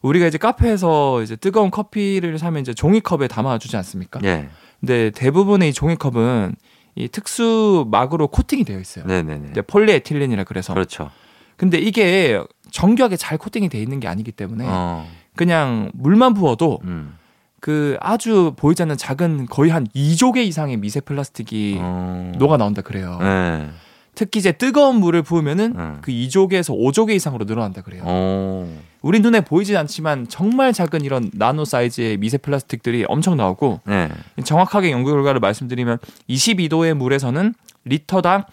우리가 0.01 0.27
이제 0.27 0.37
카페에서 0.37 1.21
이제 1.23 1.35
뜨거운 1.35 1.71
커피를 1.71 2.37
사면 2.39 2.61
이제 2.61 2.73
종이컵에 2.73 3.27
담아주지 3.27 3.75
않습니까? 3.77 4.19
예. 4.23 4.49
근데 4.79 5.11
대부분의 5.11 5.69
이 5.69 5.73
종이컵은 5.73 6.55
이 6.95 7.07
특수 7.09 7.85
막으로 7.89 8.27
코팅이 8.27 8.63
되어 8.63 8.79
있어요. 8.79 9.05
네네네. 9.05 9.49
이제 9.51 9.61
폴리에틸렌이라 9.61 10.45
그래서. 10.45 10.73
그렇죠. 10.73 11.11
근데 11.57 11.77
이게 11.77 12.41
정교하게 12.71 13.17
잘 13.17 13.37
코팅이 13.37 13.67
돼 13.69 13.81
있는 13.81 13.99
게 13.99 14.07
아니기 14.07 14.31
때문에 14.31 14.65
어. 14.67 15.05
그냥 15.35 15.91
물만 15.93 16.33
부어도 16.33 16.79
음. 16.85 17.17
그 17.59 17.97
아주 17.99 18.53
보이지 18.55 18.81
않는 18.83 18.95
작은 18.95 19.47
거의 19.47 19.69
한 19.69 19.85
2조개 19.87 20.37
이상의 20.37 20.77
미세 20.77 21.01
플라스틱이 21.01 21.77
어. 21.81 22.31
녹아 22.37 22.55
나온다 22.57 22.81
그래요. 22.81 23.17
네. 23.19 23.69
특히 24.19 24.39
이제 24.39 24.51
뜨거운 24.51 24.97
물을 24.97 25.21
부으면은 25.21 25.75
음. 25.77 25.97
그 26.01 26.11
2조개에서 26.11 26.77
5조개 26.77 27.11
이상으로 27.11 27.45
늘어난다 27.45 27.81
그래요. 27.81 28.03
어. 28.05 28.69
우리 29.01 29.21
눈에 29.21 29.39
보이지 29.39 29.77
않지만 29.77 30.27
정말 30.27 30.73
작은 30.73 31.05
이런 31.05 31.31
나노 31.33 31.63
사이즈의 31.63 32.17
미세 32.17 32.37
플라스틱들이 32.37 33.05
엄청 33.07 33.37
나오고 33.37 33.79
네. 33.85 34.09
정확하게 34.43 34.91
연구 34.91 35.11
결과를 35.11 35.39
말씀드리면 35.39 35.99
22도의 36.29 36.95
물에서는 36.95 37.53
리터당 37.85 38.43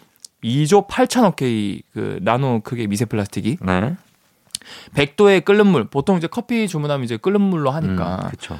2조 0.44 0.86
8천억 0.86 1.34
개의 1.34 1.82
그 1.92 2.20
나노 2.22 2.60
크기의 2.60 2.86
미세 2.86 3.04
플라스틱이 3.04 3.56
네. 3.60 3.96
100도의 4.94 5.44
끓는 5.44 5.66
물 5.66 5.88
보통 5.88 6.16
이제 6.16 6.28
커피 6.28 6.68
주문하면 6.68 7.02
이제 7.02 7.16
끓는 7.16 7.40
물로 7.40 7.72
하니까 7.72 8.28
그렇죠. 8.28 8.56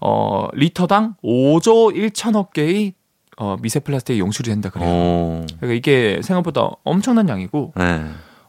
어 0.00 0.48
리터당 0.54 1.14
5조 1.22 1.94
1천억 1.94 2.52
개의 2.52 2.94
어 3.38 3.56
미세 3.60 3.80
플라스틱이 3.80 4.18
용출이 4.18 4.50
된다 4.50 4.68
그래요. 4.70 4.88
오. 4.88 5.46
그러니까 5.60 5.74
이게 5.76 6.20
생각보다 6.22 6.70
엄청난 6.84 7.28
양이고 7.28 7.72
네. 7.76 8.04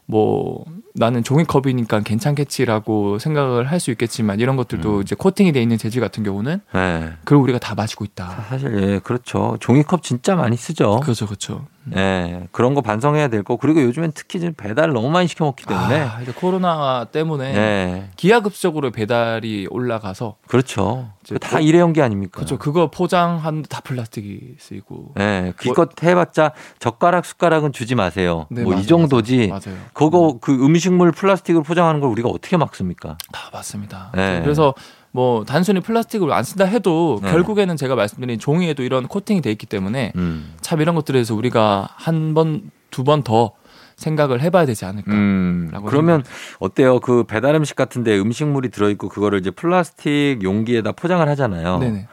뭐 0.06 0.64
나는 0.94 1.22
종이컵이니까 1.22 2.00
괜찮겠지라고 2.00 3.18
생각을 3.20 3.70
할 3.70 3.78
수 3.78 3.90
있겠지만 3.92 4.40
이런 4.40 4.56
것들도 4.56 4.96
음. 4.96 5.02
이제 5.02 5.14
코팅이 5.14 5.52
돼 5.52 5.62
있는 5.62 5.78
재질 5.78 6.00
같은 6.00 6.24
경우는 6.24 6.60
네. 6.74 7.12
그걸 7.24 7.38
우리가 7.38 7.58
다 7.60 7.74
마시고 7.76 8.04
있다. 8.04 8.44
사실 8.48 8.76
예, 8.82 8.98
그렇죠. 8.98 9.56
종이컵 9.60 10.02
진짜 10.02 10.34
많이 10.34 10.56
쓰죠. 10.56 10.98
그렇죠, 11.00 11.26
그렇죠. 11.26 11.66
예, 11.96 12.46
그런 12.52 12.74
거 12.74 12.82
반성해야 12.82 13.28
될 13.28 13.42
거. 13.42 13.56
그리고 13.56 13.82
요즘엔 13.82 14.12
특히 14.14 14.38
지금 14.38 14.54
배달 14.54 14.92
너무 14.92 15.10
많이 15.10 15.26
시켜 15.26 15.44
먹기 15.46 15.64
때문에. 15.64 16.00
아, 16.00 16.20
이제 16.20 16.30
코로나 16.32 17.06
때문에 17.06 17.54
예, 17.56 18.08
기하급적으로 18.16 18.90
배달이 18.90 19.66
올라가서 19.70 20.36
그렇죠. 20.46 21.08
이제 21.24 21.38
다 21.38 21.52
뭐- 21.58 21.60
일회용 21.60 21.92
기 21.92 22.02
아닙니까? 22.02 22.36
그렇죠. 22.36 22.58
그거 22.58 22.90
포장하는데 22.90 23.68
다 23.68 23.80
플라스틱이 23.80 24.40
쓰이고. 24.58 25.14
예, 25.18 25.52
기껏 25.58 25.90
해봤자 26.02 26.52
젓가락 26.78 27.24
숟가락은 27.24 27.72
주지 27.72 27.94
마세요. 27.94 28.46
네, 28.50 28.62
뭐 28.62 28.72
맞아요, 28.72 28.82
이 28.82 28.86
정도지. 28.86 29.48
맞아요. 29.48 29.78
그거 29.94 30.38
그 30.40 30.52
음식물 30.52 31.12
플라스틱으로 31.12 31.62
포장하는 31.64 32.00
걸 32.00 32.10
우리가 32.10 32.28
어떻게 32.28 32.56
막습니까? 32.56 33.16
다 33.32 33.50
맞습니다. 33.52 34.12
네. 34.14 34.40
그래서 34.42 34.74
뭐 35.12 35.44
단순히 35.44 35.80
플라스틱을 35.80 36.32
안 36.32 36.44
쓴다 36.44 36.64
해도 36.64 37.18
네. 37.22 37.30
결국에는 37.30 37.76
제가 37.76 37.94
말씀드린 37.96 38.38
종이에도 38.38 38.82
이런 38.82 39.08
코팅이 39.08 39.40
돼 39.42 39.50
있기 39.50 39.66
때문에 39.66 40.12
음. 40.16 40.54
참 40.60 40.80
이런 40.80 40.94
것들에 40.94 41.14
대해서 41.16 41.34
우리가 41.34 41.88
한 41.96 42.34
번, 42.34 42.70
두 42.90 43.02
번 43.04 43.22
더 43.22 43.52
생각을 43.96 44.40
해봐야 44.40 44.64
되지 44.64 44.86
않을까. 44.86 45.12
음, 45.12 45.68
라고 45.72 45.86
그러면 45.86 46.24
어때요? 46.58 47.00
그 47.00 47.24
배달 47.24 47.54
음식 47.54 47.76
같은데 47.76 48.18
음식물이 48.18 48.70
들어있고 48.70 49.08
그거를 49.10 49.38
이제 49.40 49.50
플라스틱 49.50 50.38
용기에다 50.42 50.92
포장을 50.92 51.28
하잖아요. 51.28 51.78
네네. 51.78 52.08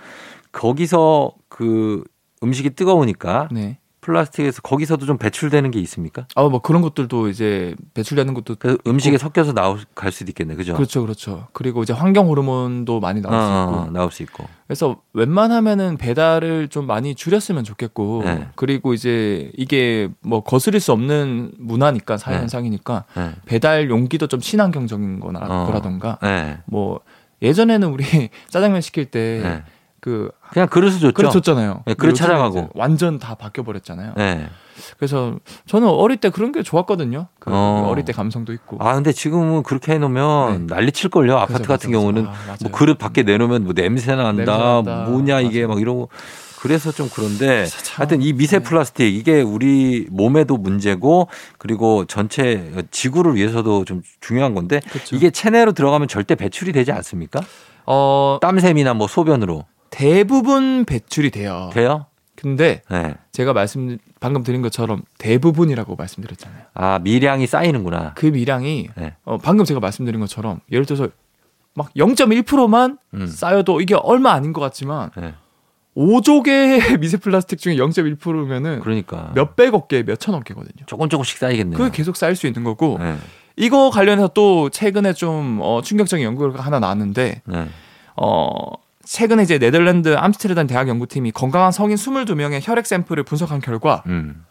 거기서 0.51 1.31
그 1.49 2.03
음식이 2.43 2.71
뜨거우니까 2.71 3.47
네. 3.51 3.79
플라스틱에서 4.07 4.61
거기서도 4.61 5.05
좀 5.05 5.17
배출되는 5.17 5.69
게 5.71 5.79
있습니까? 5.81 6.27
아, 6.35 6.43
뭐 6.43 6.61
그런 6.61 6.81
것들도 6.81 7.27
이제 7.27 7.75
배출되는 7.93 8.33
것도 8.33 8.55
음식에 8.87 9.17
섞여서 9.17 9.53
나올 9.53 9.79
갈 9.95 10.13
수도 10.13 10.31
있겠네, 10.31 10.55
그죠? 10.55 10.73
그렇죠, 10.75 11.01
그렇죠. 11.01 11.47
그리고 11.51 11.83
이제 11.83 11.91
환경 11.91 12.29
호르몬도 12.29 13.01
많이 13.01 13.21
나올 13.21 13.33
수 13.33 13.39
어, 13.39 13.63
있고. 13.63 13.75
어, 13.75 13.91
나올 13.91 14.11
수 14.11 14.23
있고. 14.23 14.45
그래서 14.65 15.01
웬만하면은 15.13 15.97
배달을 15.97 16.69
좀 16.69 16.87
많이 16.87 17.15
줄였으면 17.15 17.65
좋겠고 17.65 18.21
네. 18.23 18.47
그리고 18.55 18.93
이제 18.93 19.51
이게 19.57 20.09
뭐 20.21 20.41
거스릴 20.41 20.79
수 20.79 20.93
없는 20.93 21.51
문화니까 21.57 22.17
사회 22.17 22.35
네. 22.35 22.41
현상이니까 22.41 23.03
네. 23.15 23.31
배달 23.45 23.89
용기도 23.89 24.27
좀 24.27 24.39
친환경적인 24.39 25.19
거나 25.19 25.39
어. 25.41 25.65
거라던가 25.65 26.17
네. 26.21 26.59
뭐 26.65 27.01
예전에는 27.41 27.89
우리 27.89 28.03
짜장면 28.49 28.81
시킬 28.81 29.05
때 29.05 29.41
네. 29.43 29.63
그 30.07 30.31
그냥 30.53 30.69
그릇을 30.69 31.01
줬죠. 31.01 31.11
그릇 31.11 31.31
줬잖아요. 31.31 31.83
네, 31.85 31.93
그릇 31.93 32.13
찾아가고. 32.13 32.69
완전 32.75 33.19
다 33.19 33.35
바뀌어 33.35 33.65
버렸잖아요. 33.65 34.13
네. 34.15 34.47
그래서 34.97 35.35
저는 35.65 35.85
어릴 35.89 36.15
때 36.15 36.29
그런 36.29 36.53
게 36.53 36.63
좋았거든요. 36.63 37.27
그 37.39 37.51
어. 37.53 37.89
어릴 37.89 38.05
때 38.05 38.13
감성도 38.13 38.53
있고. 38.53 38.77
아, 38.79 38.93
근데 38.93 39.11
지금은 39.11 39.63
그렇게 39.63 39.91
해놓으면 39.91 40.67
네. 40.67 40.75
난리 40.75 40.93
칠 40.93 41.09
걸요. 41.09 41.35
아파트 41.35 41.57
그죠, 41.57 41.67
같은 41.67 41.89
그죠, 41.89 41.99
경우는. 41.99 42.25
아, 42.25 42.31
맞아요. 42.31 42.57
뭐 42.61 42.71
그릇 42.71 42.97
밖에 42.97 43.23
내놓으면 43.23 43.65
뭐 43.65 43.73
냄새 43.73 44.15
난다. 44.15 44.81
뭐냐 44.81 45.41
이게. 45.41 45.67
막 45.67 45.81
이러고 45.81 46.07
그래서 46.61 46.93
좀 46.93 47.09
그런데 47.13 47.65
참, 47.65 47.97
하여튼 47.97 48.21
이 48.21 48.31
미세 48.31 48.59
네. 48.59 48.63
플라스틱 48.63 49.13
이게 49.13 49.41
우리 49.41 50.07
몸에도 50.09 50.55
문제고 50.55 51.27
그리고 51.57 52.05
전체 52.05 52.71
지구를 52.91 53.35
위해서도 53.35 53.83
좀 53.83 54.03
중요한 54.21 54.55
건데 54.55 54.79
그렇죠. 54.89 55.17
이게 55.17 55.31
체내로 55.31 55.73
들어가면 55.73 56.07
절대 56.07 56.35
배출이 56.35 56.71
되지 56.71 56.93
않습니까? 56.93 57.41
어 57.85 58.37
땀샘이나 58.41 58.93
뭐 58.93 59.07
소변으로 59.07 59.65
대부분 59.89 60.85
배출이 60.85 61.31
돼요. 61.31 61.69
돼요? 61.73 62.05
근데 62.35 62.81
네. 62.89 63.15
제가 63.31 63.53
말씀 63.53 63.97
방금 64.19 64.43
드린 64.43 64.61
것처럼 64.61 65.01
대부분이라고 65.17 65.95
말씀드렸잖아요. 65.95 66.61
아 66.73 66.99
미량이 66.99 67.47
쌓이는구나. 67.47 68.13
그 68.15 68.27
미량이 68.27 68.89
네. 68.95 69.15
어, 69.25 69.37
방금 69.37 69.65
제가 69.65 69.79
말씀드린 69.79 70.19
것처럼 70.19 70.59
예를 70.71 70.85
들어서 70.85 71.09
막 71.73 71.91
0.1%만 71.95 72.97
음. 73.15 73.27
쌓여도 73.27 73.81
이게 73.81 73.95
얼마 73.95 74.31
아닌 74.33 74.53
것 74.53 74.61
같지만 74.61 75.11
네. 75.17 75.33
5조 75.95 76.43
개의 76.43 76.79
미세 76.99 77.17
플라스틱 77.17 77.59
중에 77.59 77.75
0.1%면은 77.75 78.81
그러니까 78.81 79.31
몇백억 79.33 79.87
개, 79.87 80.03
몇천억 80.03 80.43
개거든요. 80.43 80.85
조금 80.85 81.09
조금씩 81.09 81.39
쌓이겠네요. 81.39 81.77
그게 81.77 81.89
계속 81.91 82.15
쌓일 82.15 82.35
수 82.35 82.45
있는 82.45 82.63
거고 82.63 82.97
네. 82.99 83.17
이거 83.55 83.89
관련해서 83.89 84.29
또 84.29 84.69
최근에 84.69 85.13
좀 85.13 85.59
어, 85.61 85.81
충격적인 85.81 86.23
연구가 86.23 86.61
하나 86.63 86.79
나왔는데 86.79 87.41
네. 87.45 87.69
어 88.15 88.55
최근에 89.07 89.43
이제 89.43 89.57
네덜란드 89.57 90.15
암스테르담 90.17 90.67
대학 90.67 90.87
연구팀이 90.89 91.31
건강한 91.31 91.71
성인 91.71 91.95
22명의 91.95 92.59
혈액 92.61 92.85
샘플을 92.85 93.23
분석한 93.23 93.61
결과 93.61 94.03
음. 94.07 94.43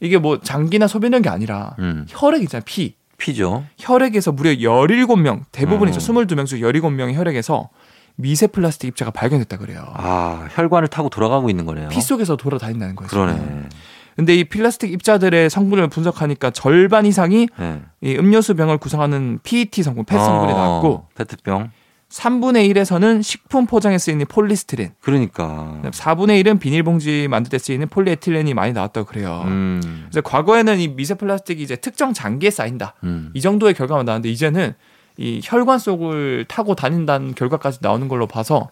이게 0.00 0.18
뭐 0.18 0.40
장기나 0.40 0.86
소변이란 0.86 1.22
게 1.22 1.28
아니라 1.28 1.76
음. 1.78 2.06
혈액 2.08 2.42
있잖아요 2.42 2.64
피 2.64 2.96
피죠. 3.18 3.64
혈액에서 3.78 4.32
무려 4.32 4.50
17명 4.50 5.42
대부분이죠 5.52 6.00
음. 6.12 6.16
22명 6.26 6.46
중 6.46 6.58
17명의 6.60 7.14
혈액에서 7.14 7.68
미세 8.16 8.46
플라스틱 8.46 8.88
입자가 8.88 9.10
발견됐다 9.10 9.58
그래요 9.58 9.84
아 9.94 10.48
혈관을 10.52 10.88
타고 10.88 11.08
돌아가고 11.10 11.50
있는 11.50 11.66
거네요. 11.66 11.88
피 11.90 12.00
속에서 12.00 12.36
돌아다닌다는 12.36 12.96
거죠 12.96 13.10
그러네. 13.10 13.68
근데 14.16 14.34
이 14.34 14.44
플라스틱 14.44 14.90
입자들의 14.92 15.48
성분을 15.50 15.88
분석하니까 15.88 16.50
절반 16.50 17.06
이상이 17.06 17.48
네. 17.58 17.82
이 18.02 18.16
음료수 18.16 18.54
병을 18.54 18.78
구성하는 18.78 19.38
PET 19.42 19.82
성분, 19.82 20.04
PET 20.04 20.18
성분이 20.18 20.52
어, 20.52 20.56
나왔고 20.56 21.06
페트병. 21.14 21.70
3분의 22.12 22.70
1에서는 22.70 23.22
식품 23.22 23.64
포장에 23.66 23.96
쓰이는 23.96 24.26
폴리스티린, 24.26 24.90
그러니까. 25.00 25.80
4분의 25.82 26.44
1은 26.44 26.60
비닐봉지 26.60 27.26
만들 27.28 27.50
때 27.50 27.58
쓰이는 27.58 27.88
폴리에틸렌이 27.88 28.52
많이 28.52 28.74
나왔다고 28.74 29.06
그래요. 29.06 29.42
음. 29.46 30.06
그래서 30.10 30.20
과거에는 30.20 30.78
이 30.78 30.88
미세 30.88 31.14
플라스틱이 31.14 31.62
이제 31.62 31.76
특정 31.76 32.12
장기에 32.12 32.50
쌓인다. 32.50 32.94
음. 33.04 33.30
이 33.32 33.40
정도의 33.40 33.72
결과만 33.72 34.04
나왔는데 34.04 34.28
이제는 34.28 34.74
이 35.16 35.40
혈관 35.42 35.78
속을 35.78 36.44
타고 36.48 36.74
다닌다는 36.74 37.34
결과까지 37.34 37.78
나오는 37.80 38.08
걸로 38.08 38.26
봐서 38.26 38.68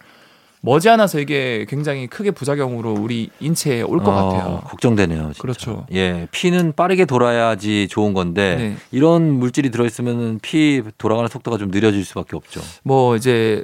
머지않아서 0.61 1.19
이게 1.19 1.65
굉장히 1.67 2.07
크게 2.07 2.31
부작용으로 2.31 2.93
우리 2.93 3.29
인체에 3.39 3.81
올 3.81 3.90
것 3.90 4.07
어, 4.07 4.11
같아요. 4.11 4.61
걱정되네요. 4.65 5.23
진짜. 5.33 5.41
그렇죠. 5.41 5.85
예, 5.91 6.27
피는 6.31 6.73
빠르게 6.73 7.05
돌아야지 7.05 7.87
좋은 7.87 8.13
건데 8.13 8.55
네. 8.55 8.75
이런 8.91 9.33
물질이 9.39 9.71
들어있으면 9.71 10.39
피 10.41 10.83
돌아가는 10.97 11.27
속도가 11.27 11.57
좀 11.57 11.71
느려질 11.71 12.05
수밖에 12.05 12.35
없죠. 12.35 12.61
뭐 12.83 13.15
이제 13.15 13.63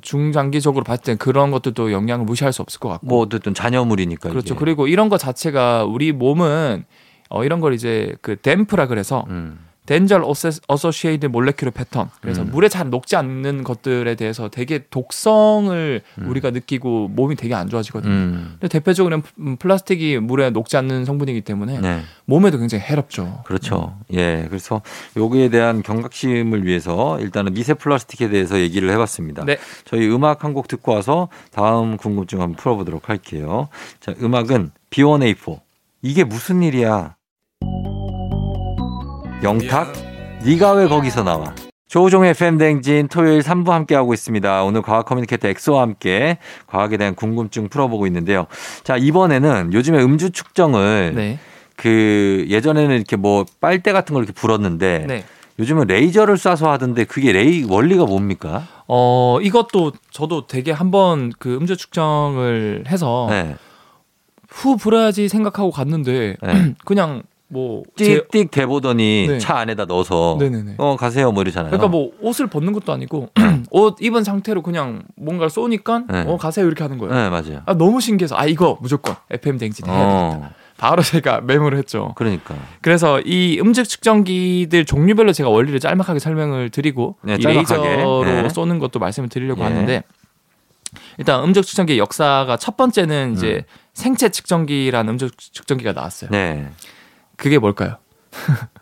중장기적으로 0.00 0.84
봤을 0.84 1.04
땐 1.04 1.18
그런 1.18 1.50
것들도 1.50 1.92
영향을 1.92 2.24
무시할 2.24 2.52
수 2.52 2.62
없을 2.62 2.80
것 2.80 2.88
같고. 2.88 3.06
뭐 3.06 3.20
어쨌든 3.20 3.52
잔여물이니까. 3.52 4.30
그렇죠. 4.30 4.54
이게. 4.54 4.58
그리고 4.58 4.86
이런 4.88 5.10
것 5.10 5.18
자체가 5.18 5.84
우리 5.84 6.12
몸은 6.12 6.84
어 7.28 7.44
이런 7.44 7.60
걸 7.60 7.74
이제 7.74 8.14
그 8.22 8.36
DAMP라 8.36 8.86
그래서 8.86 9.24
음. 9.28 9.58
danger 9.84 10.22
associated 10.68 11.26
molecular 11.26 11.74
pattern. 11.74 12.08
그래서 12.20 12.42
음. 12.42 12.50
물에 12.52 12.68
잘 12.68 12.88
녹지 12.88 13.16
않는 13.16 13.64
것들에 13.64 14.14
대해서 14.14 14.48
되게 14.48 14.84
독성을 14.90 16.00
음. 16.18 16.28
우리가 16.28 16.52
느끼고 16.52 17.08
몸이 17.08 17.34
되게 17.34 17.54
안 17.54 17.68
좋아지거든요. 17.68 18.12
음. 18.12 18.56
근데 18.60 18.68
대표적으로는 18.68 19.56
플라스틱이 19.56 20.18
물에 20.18 20.50
녹지 20.50 20.76
않는 20.76 21.04
성분이기 21.04 21.40
때문에 21.40 21.80
네. 21.80 22.02
몸에도 22.26 22.58
굉장히 22.58 22.84
해롭죠. 22.84 23.42
그렇죠. 23.44 23.96
예. 24.12 24.46
그래서 24.48 24.82
여기에 25.16 25.48
대한 25.48 25.82
경각심을 25.82 26.64
위해서 26.64 27.18
일단은 27.18 27.52
미세 27.52 27.74
플라스틱에 27.74 28.28
대해서 28.28 28.60
얘기를 28.60 28.88
해봤습니다. 28.90 29.44
네. 29.44 29.58
저희 29.84 30.08
음악 30.08 30.44
한 30.44 30.52
곡 30.52 30.68
듣고 30.68 30.92
와서 30.92 31.28
다음 31.50 31.96
궁금증 31.96 32.42
한번 32.42 32.56
풀어보도록 32.56 33.08
할게요. 33.08 33.68
자, 34.00 34.12
음악은 34.20 34.70
B1A4. 34.90 35.60
이게 36.02 36.24
무슨 36.24 36.62
일이야? 36.62 37.16
영탁? 39.42 39.92
네가 40.44 40.72
왜 40.74 40.86
거기서 40.86 41.24
나와? 41.24 41.52
조우종의 41.88 42.30
FM 42.30 42.58
대행진 42.58 43.08
토요일 43.08 43.40
3부 43.40 43.70
함께하고 43.70 44.14
있습니다. 44.14 44.62
오늘 44.62 44.82
과학 44.82 45.04
communicator 45.04 45.48
엑소와 45.48 45.82
함께 45.82 46.38
과학에 46.68 46.96
대한 46.96 47.16
궁금증 47.16 47.68
풀어보고 47.68 48.06
있는데요. 48.06 48.46
자, 48.84 48.96
이번에는 48.96 49.72
요즘에 49.72 50.00
음주 50.00 50.30
측정을 50.30 51.12
네. 51.16 51.38
그 51.76 52.46
예전에는 52.48 52.94
이렇게 52.94 53.16
뭐 53.16 53.44
빨대 53.60 53.92
같은 53.92 54.14
걸 54.14 54.22
이렇게 54.22 54.32
불었는데 54.32 55.06
네. 55.08 55.24
요즘은 55.58 55.88
레이저를 55.88 56.36
쏴서 56.36 56.66
하던데 56.66 57.04
그게 57.04 57.32
레이 57.32 57.64
원리가 57.68 58.04
뭡니까? 58.04 58.62
어, 58.86 59.38
이것도 59.42 59.92
저도 60.10 60.46
되게 60.46 60.70
한번 60.70 61.32
그 61.38 61.56
음주 61.56 61.76
측정을 61.76 62.84
해서 62.86 63.26
네. 63.28 63.56
후 64.48 64.76
불어야지 64.76 65.28
생각하고 65.28 65.72
갔는데 65.72 66.36
네. 66.40 66.74
그냥 66.86 67.24
뭐 67.52 67.82
제- 67.96 68.22
띡띡 68.22 68.50
대보더니 68.50 69.26
네. 69.28 69.38
차 69.38 69.58
안에다 69.58 69.84
넣어서 69.84 70.38
네네네. 70.40 70.76
어 70.78 70.96
가세요 70.96 71.30
뭐 71.32 71.42
이러잖아요. 71.42 71.70
그러니까 71.70 71.88
뭐 71.88 72.10
옷을 72.22 72.46
벗는 72.46 72.72
것도 72.72 72.94
아니고 72.94 73.28
옷 73.70 73.96
입은 74.00 74.24
상태로 74.24 74.62
그냥 74.62 75.02
뭔가를 75.16 75.50
쏘니까 75.50 76.04
네. 76.08 76.24
어 76.26 76.38
가세요 76.38 76.66
이렇게 76.66 76.82
하는 76.82 76.96
거예요. 76.96 77.12
네 77.14 77.28
맞아요. 77.28 77.60
아 77.66 77.74
너무 77.74 78.00
신기해서 78.00 78.36
아 78.38 78.46
이거 78.46 78.78
무조건 78.80 79.16
FM 79.30 79.58
댕진 79.58 79.86
해야 79.86 79.94
되겠다. 79.98 80.46
어 80.46 80.50
바로 80.78 81.02
제가 81.02 81.42
메모를 81.42 81.76
했죠. 81.76 82.12
그러니까 82.16 82.54
그래서 82.80 83.20
이 83.20 83.60
음질 83.60 83.84
측정기들 83.84 84.86
종류별로 84.86 85.34
제가 85.34 85.50
원리를 85.50 85.78
짤막하게 85.78 86.20
설명을 86.20 86.70
드리고 86.70 87.16
네, 87.22 87.34
이. 87.34 87.42
레이저로 87.42 88.24
네. 88.24 88.48
쏘는 88.48 88.78
것도 88.78 88.98
말씀을 88.98 89.28
드리려고 89.28 89.60
예. 89.60 89.64
하는데 89.66 90.02
일단 91.18 91.44
음적 91.44 91.66
측정기의 91.66 91.98
역사가 91.98 92.56
첫 92.56 92.78
번째는 92.78 93.34
이제 93.34 93.56
음. 93.56 93.62
생체 93.92 94.30
측정기라는 94.30 95.12
음적 95.12 95.36
측정기가 95.38 95.92
나왔어요. 95.92 96.30
네. 96.30 96.70
그게 97.42 97.58
뭘까요? 97.58 97.96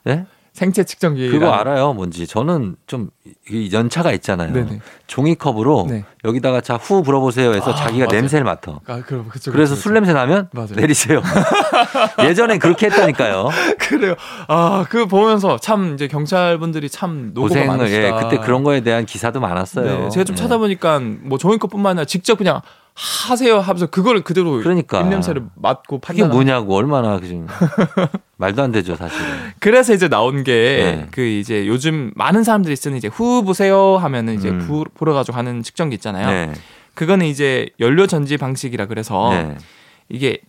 네? 0.04 0.26
생체 0.52 0.84
측정기. 0.84 1.30
그거 1.30 1.50
알아요, 1.52 1.94
뭔지. 1.94 2.26
저는 2.26 2.76
좀이 2.86 3.70
연차가 3.72 4.12
있잖아요. 4.12 4.52
네네. 4.52 4.80
종이컵으로 5.06 5.86
네. 5.88 6.04
여기다가 6.24 6.60
자 6.60 6.76
후 6.76 7.02
불어보세요 7.02 7.54
해서 7.54 7.70
아, 7.70 7.74
자기가 7.74 8.06
맞아요. 8.06 8.20
냄새를 8.20 8.44
맡아. 8.44 8.78
아, 8.86 9.00
그럼 9.06 9.28
그쵸, 9.30 9.52
그래서 9.52 9.74
그쵸, 9.74 9.82
술 9.82 9.94
냄새 9.94 10.12
나면 10.12 10.50
맞아요. 10.52 10.74
내리세요. 10.74 11.22
예전엔 12.24 12.58
그렇게 12.58 12.86
했다니까요. 12.86 13.48
그래요. 13.78 14.16
아, 14.48 14.84
그 14.90 15.06
보면서 15.06 15.56
참 15.58 15.94
이제 15.94 16.08
경찰분들이 16.08 16.90
참 16.90 17.30
노고가 17.32 17.48
고생을 17.54 17.66
많으시다. 17.66 18.06
예, 18.06 18.22
그때 18.22 18.38
그런 18.44 18.62
거에 18.62 18.80
대한 18.80 19.06
기사도 19.06 19.40
많았어요. 19.40 19.84
네, 20.00 20.08
제가 20.10 20.24
좀 20.24 20.34
예. 20.36 20.40
찾아보니까 20.40 21.00
뭐 21.22 21.38
종이컵뿐만 21.38 21.92
아니라 21.92 22.04
직접 22.04 22.36
그냥 22.36 22.60
하세요 22.94 23.60
하면서 23.60 23.86
그거를 23.86 24.22
그대로 24.22 24.58
그러니까. 24.58 25.00
입냄새를 25.00 25.44
맡고 25.56 26.00
판단. 26.00 26.30
뭐냐고 26.30 26.76
얼마나 26.76 27.18
그좀 27.18 27.46
말도 28.36 28.62
안 28.62 28.72
되죠, 28.72 28.96
사실은. 28.96 29.26
그래서 29.58 29.94
이제 29.94 30.08
나온 30.08 30.44
게 30.44 30.52
네. 30.52 31.06
그 31.10 31.22
이제 31.22 31.66
요즘 31.66 32.12
많은 32.14 32.44
사람들이 32.44 32.76
쓰는 32.76 32.96
이제 32.96 33.08
후 33.08 33.44
보세요 33.44 33.96
하면은 33.96 34.34
이제 34.34 34.50
음. 34.50 34.58
부, 34.66 34.84
불어가지고 34.94 35.36
하는 35.36 35.62
측정기 35.62 35.94
있잖아요. 35.94 36.28
네. 36.28 36.52
그거는 36.94 37.26
이제 37.26 37.68
연료 37.80 38.06
전지 38.06 38.36
방식이라 38.36 38.86
그래서 38.86 39.30
네. 39.30 39.56
이게 40.08 40.40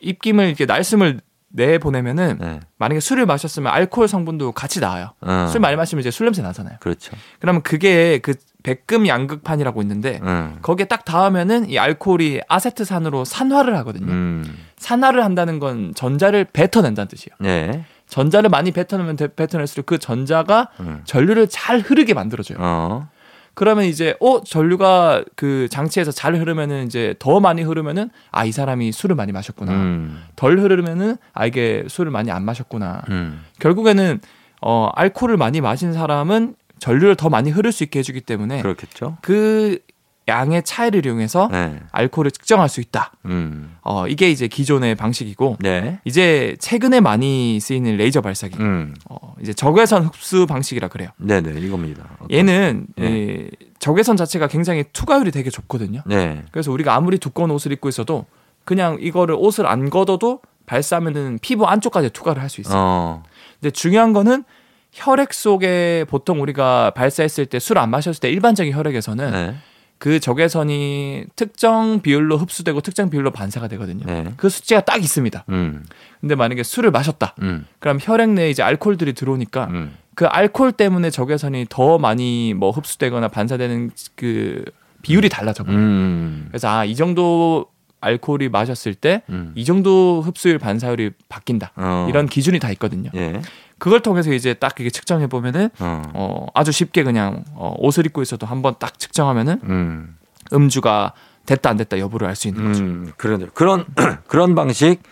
입김을 0.00 0.46
이렇게 0.46 0.66
날숨을 0.66 1.20
내 1.56 1.78
보내면은 1.78 2.38
네. 2.40 2.60
만약에 2.78 2.98
술을 2.98 3.26
마셨으면 3.26 3.72
알코올 3.72 4.08
성분도 4.08 4.50
같이 4.52 4.80
나와요. 4.80 5.12
어. 5.20 5.46
술 5.52 5.60
많이 5.60 5.76
마시면 5.76 6.00
이제 6.00 6.10
술 6.10 6.26
냄새 6.26 6.42
나잖아요. 6.42 6.78
그렇죠. 6.80 7.12
그러면 7.38 7.62
그게 7.62 8.18
그 8.18 8.34
백금 8.64 9.06
양극판이라고 9.06 9.80
있는데 9.82 10.18
음. 10.24 10.58
거기에 10.62 10.86
딱 10.86 11.04
닿으면은 11.04 11.70
이 11.70 11.78
알코올이 11.78 12.40
아세트산으로 12.48 13.24
산화를 13.24 13.76
하거든요. 13.78 14.10
음. 14.10 14.58
산화를 14.78 15.22
한다는 15.22 15.60
건 15.60 15.92
전자를 15.94 16.44
뱉어낸다는 16.52 17.06
뜻이에요. 17.08 17.36
네. 17.38 17.84
전자를 18.08 18.50
많이 18.50 18.72
뱉어내면 18.72 19.16
되- 19.16 19.28
뱉어낼수록 19.32 19.86
그 19.86 19.98
전자가 19.98 20.70
음. 20.80 21.02
전류를 21.04 21.48
잘 21.48 21.78
흐르게 21.80 22.14
만들어줘요. 22.14 22.58
어. 22.60 23.08
그러면 23.54 23.84
이제 23.84 24.14
어 24.20 24.42
전류가 24.42 25.24
그 25.36 25.68
장치에서 25.70 26.10
잘 26.10 26.34
흐르면은 26.36 26.86
이제 26.86 27.14
더 27.18 27.40
많이 27.40 27.62
흐르면은 27.62 28.10
아 28.30 28.44
이 28.44 28.52
사람이 28.52 28.92
술을 28.92 29.16
많이 29.16 29.32
마셨구나. 29.32 29.72
음. 29.72 30.22
덜 30.36 30.58
흐르면은 30.58 31.16
아 31.32 31.46
이게 31.46 31.84
술을 31.88 32.10
많이 32.10 32.30
안 32.30 32.44
마셨구나. 32.44 33.02
음. 33.10 33.42
결국에는 33.60 34.20
어 34.60 34.90
알코올을 34.94 35.36
많이 35.36 35.60
마신 35.60 35.92
사람은 35.92 36.54
전류를 36.78 37.14
더 37.16 37.28
많이 37.30 37.50
흐를 37.50 37.72
수 37.72 37.84
있게 37.84 38.00
해주기 38.00 38.20
때문에 38.22 38.60
그렇겠죠. 38.62 39.16
그 39.22 39.78
양의 40.26 40.62
차이를 40.62 41.04
이용해서 41.04 41.48
네. 41.52 41.80
알코올을 41.92 42.30
측정할 42.30 42.68
수 42.68 42.80
있다. 42.80 43.12
음. 43.26 43.76
어 43.82 44.06
이게 44.08 44.30
이제 44.30 44.48
기존의 44.48 44.94
방식이고 44.94 45.58
네. 45.60 45.98
이제 46.04 46.56
최근에 46.60 47.00
많이 47.00 47.60
쓰이는 47.60 47.96
레이저 47.98 48.20
발사기. 48.22 48.56
음. 48.58 48.94
어 49.10 49.34
이제 49.42 49.52
적외선 49.52 50.04
흡수 50.06 50.46
방식이라 50.46 50.88
그래요. 50.88 51.10
네 51.18 51.40
네, 51.42 51.52
이겁니다. 51.60 52.04
어떤- 52.20 52.30
얘는 52.30 52.86
네. 52.96 53.04
예, 53.06 53.50
적외선 53.78 54.16
자체가 54.16 54.48
굉장히 54.48 54.84
투과율이 54.94 55.30
되게 55.30 55.50
좋거든요. 55.50 56.00
네. 56.06 56.42
그래서 56.52 56.72
우리가 56.72 56.94
아무리 56.94 57.18
두꺼운 57.18 57.50
옷을 57.50 57.72
입고 57.72 57.90
있어도 57.90 58.24
그냥 58.64 58.96
이거를 59.00 59.34
옷을 59.38 59.66
안 59.66 59.90
걷어도 59.90 60.40
발사하면은 60.64 61.38
피부 61.42 61.66
안쪽까지 61.66 62.08
투과를 62.10 62.40
할 62.40 62.48
수 62.48 62.62
있어요. 62.62 62.78
어. 62.78 63.22
근데 63.60 63.70
중요한 63.70 64.14
거는 64.14 64.44
혈액 64.92 65.34
속에 65.34 66.06
보통 66.08 66.40
우리가 66.40 66.92
발사했을 66.92 67.44
때 67.46 67.56
술 67.58 67.76
안 67.78 67.90
마셨을 67.90 68.20
때 68.20 68.30
일반적인 68.30 68.72
혈액에서는 68.72 69.30
네. 69.30 69.54
그 69.98 70.20
적외선이 70.20 71.24
특정 71.36 72.00
비율로 72.00 72.36
흡수되고 72.36 72.80
특정 72.80 73.10
비율로 73.10 73.30
반사가 73.30 73.68
되거든요. 73.68 74.04
네. 74.06 74.32
그 74.36 74.48
수치가 74.48 74.80
딱 74.80 75.02
있습니다. 75.02 75.44
음. 75.48 75.84
근데 76.20 76.34
만약에 76.34 76.62
술을 76.62 76.90
마셨다. 76.90 77.34
음. 77.42 77.66
그럼 77.78 77.98
혈액 78.00 78.30
내에 78.30 78.50
이제 78.50 78.62
알코올들이 78.62 79.12
들어오니까 79.14 79.66
음. 79.70 79.96
그 80.14 80.26
알코올 80.26 80.72
때문에 80.72 81.10
적외선이 81.10 81.66
더 81.68 81.98
많이 81.98 82.54
뭐 82.54 82.70
흡수되거나 82.70 83.28
반사되는 83.28 83.90
그 84.14 84.64
비율이 85.02 85.28
달라져 85.28 85.64
버려요. 85.64 85.80
음. 85.80 86.44
그래서 86.48 86.68
아 86.68 86.84
이 86.84 86.94
정도 86.94 87.66
알코올이 88.04 88.50
마셨을 88.50 88.94
때이 88.94 89.20
음. 89.30 89.54
정도 89.64 90.20
흡수율 90.20 90.58
반사율이 90.58 91.12
바뀐다. 91.28 91.72
어. 91.76 92.06
이런 92.10 92.26
기준이 92.26 92.58
다 92.58 92.70
있거든요. 92.72 93.10
예. 93.14 93.40
그걸 93.84 94.00
통해서 94.00 94.32
이제 94.32 94.54
딱 94.54 94.80
이게 94.80 94.88
측정해 94.88 95.26
보면은 95.26 95.68
어. 95.78 96.00
어 96.14 96.46
아주 96.54 96.72
쉽게 96.72 97.02
그냥 97.04 97.44
어, 97.54 97.74
옷을 97.76 98.06
입고 98.06 98.22
있어도 98.22 98.46
한번 98.46 98.76
딱 98.78 98.98
측정하면은 98.98 99.60
음. 99.64 100.16
음주가 100.54 101.12
됐다 101.44 101.68
안 101.68 101.76
됐다 101.76 101.98
여부를 101.98 102.26
알 102.26 102.34
수 102.34 102.48
있는 102.48 102.64
거죠. 102.64 102.82
음. 102.82 103.12
그런 103.18 103.50
그런 103.52 103.84
그런 104.26 104.54
방식 104.54 105.02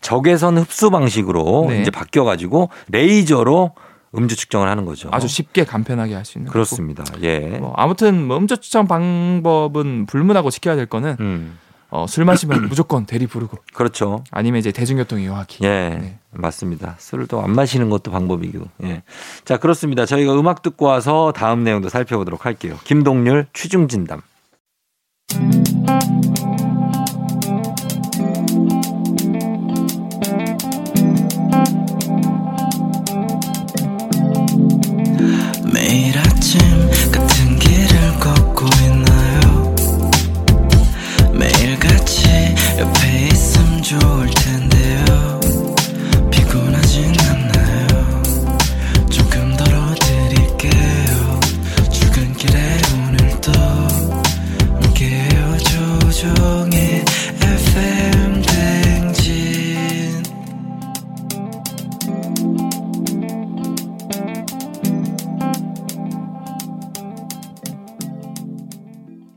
적외선 0.00 0.58
흡수 0.58 0.90
방식으로 0.90 1.66
네. 1.68 1.82
이제 1.82 1.92
바뀌어 1.92 2.24
가지고 2.24 2.70
레이저로 2.88 3.76
음주 4.16 4.34
측정을 4.34 4.68
하는 4.68 4.84
거죠. 4.86 5.08
아주 5.12 5.28
쉽게 5.28 5.62
간편하게 5.62 6.16
할 6.16 6.24
수 6.24 6.38
있는 6.38 6.50
그렇습니다. 6.50 7.04
예. 7.22 7.42
거고. 7.42 7.58
뭐 7.58 7.74
아무튼 7.76 8.26
뭐 8.26 8.38
음주 8.38 8.56
측정 8.56 8.88
방법은 8.88 10.06
불문하고 10.06 10.50
지켜야 10.50 10.74
될 10.74 10.86
거는 10.86 11.16
음. 11.20 11.58
어, 11.90 12.06
술 12.08 12.24
마시면 12.24 12.66
무조건 12.68 13.06
대리 13.06 13.26
부르고 13.26 13.58
그렇죠. 13.74 14.24
아니면 14.30 14.58
이제 14.58 14.72
대중교통 14.72 15.20
이용하기. 15.20 15.58
예, 15.64 15.68
네. 16.00 16.18
맞습니다. 16.32 16.96
술을 16.98 17.26
또 17.26 17.40
안 17.40 17.52
마시는 17.52 17.90
것도 17.90 18.10
방법이고. 18.10 18.66
예. 18.84 19.02
자, 19.44 19.56
그렇습니다. 19.58 20.04
저희가 20.06 20.38
음악 20.38 20.62
듣고 20.62 20.86
와서 20.86 21.32
다음 21.34 21.62
내용도 21.64 21.88
살펴보도록 21.88 22.44
할게요. 22.44 22.76
김동률 22.84 23.46
취중 23.52 23.88
진담. 23.88 24.20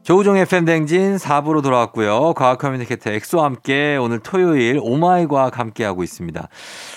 조우종의 0.09 0.47
FM 0.47 0.58
대행진 0.58 1.17
4부로 1.17 1.61
돌아왔고요. 1.61 2.33
과학 2.33 2.57
communicator 2.57 3.11
엑소와 3.11 3.45
함께 3.45 3.95
오늘 3.95 4.17
토요일 4.17 4.79
oh 4.81 5.04
my 5.04 5.27
과학 5.27 5.59
함께 5.59 5.83
하고 5.83 6.01
있습니다. 6.01 6.49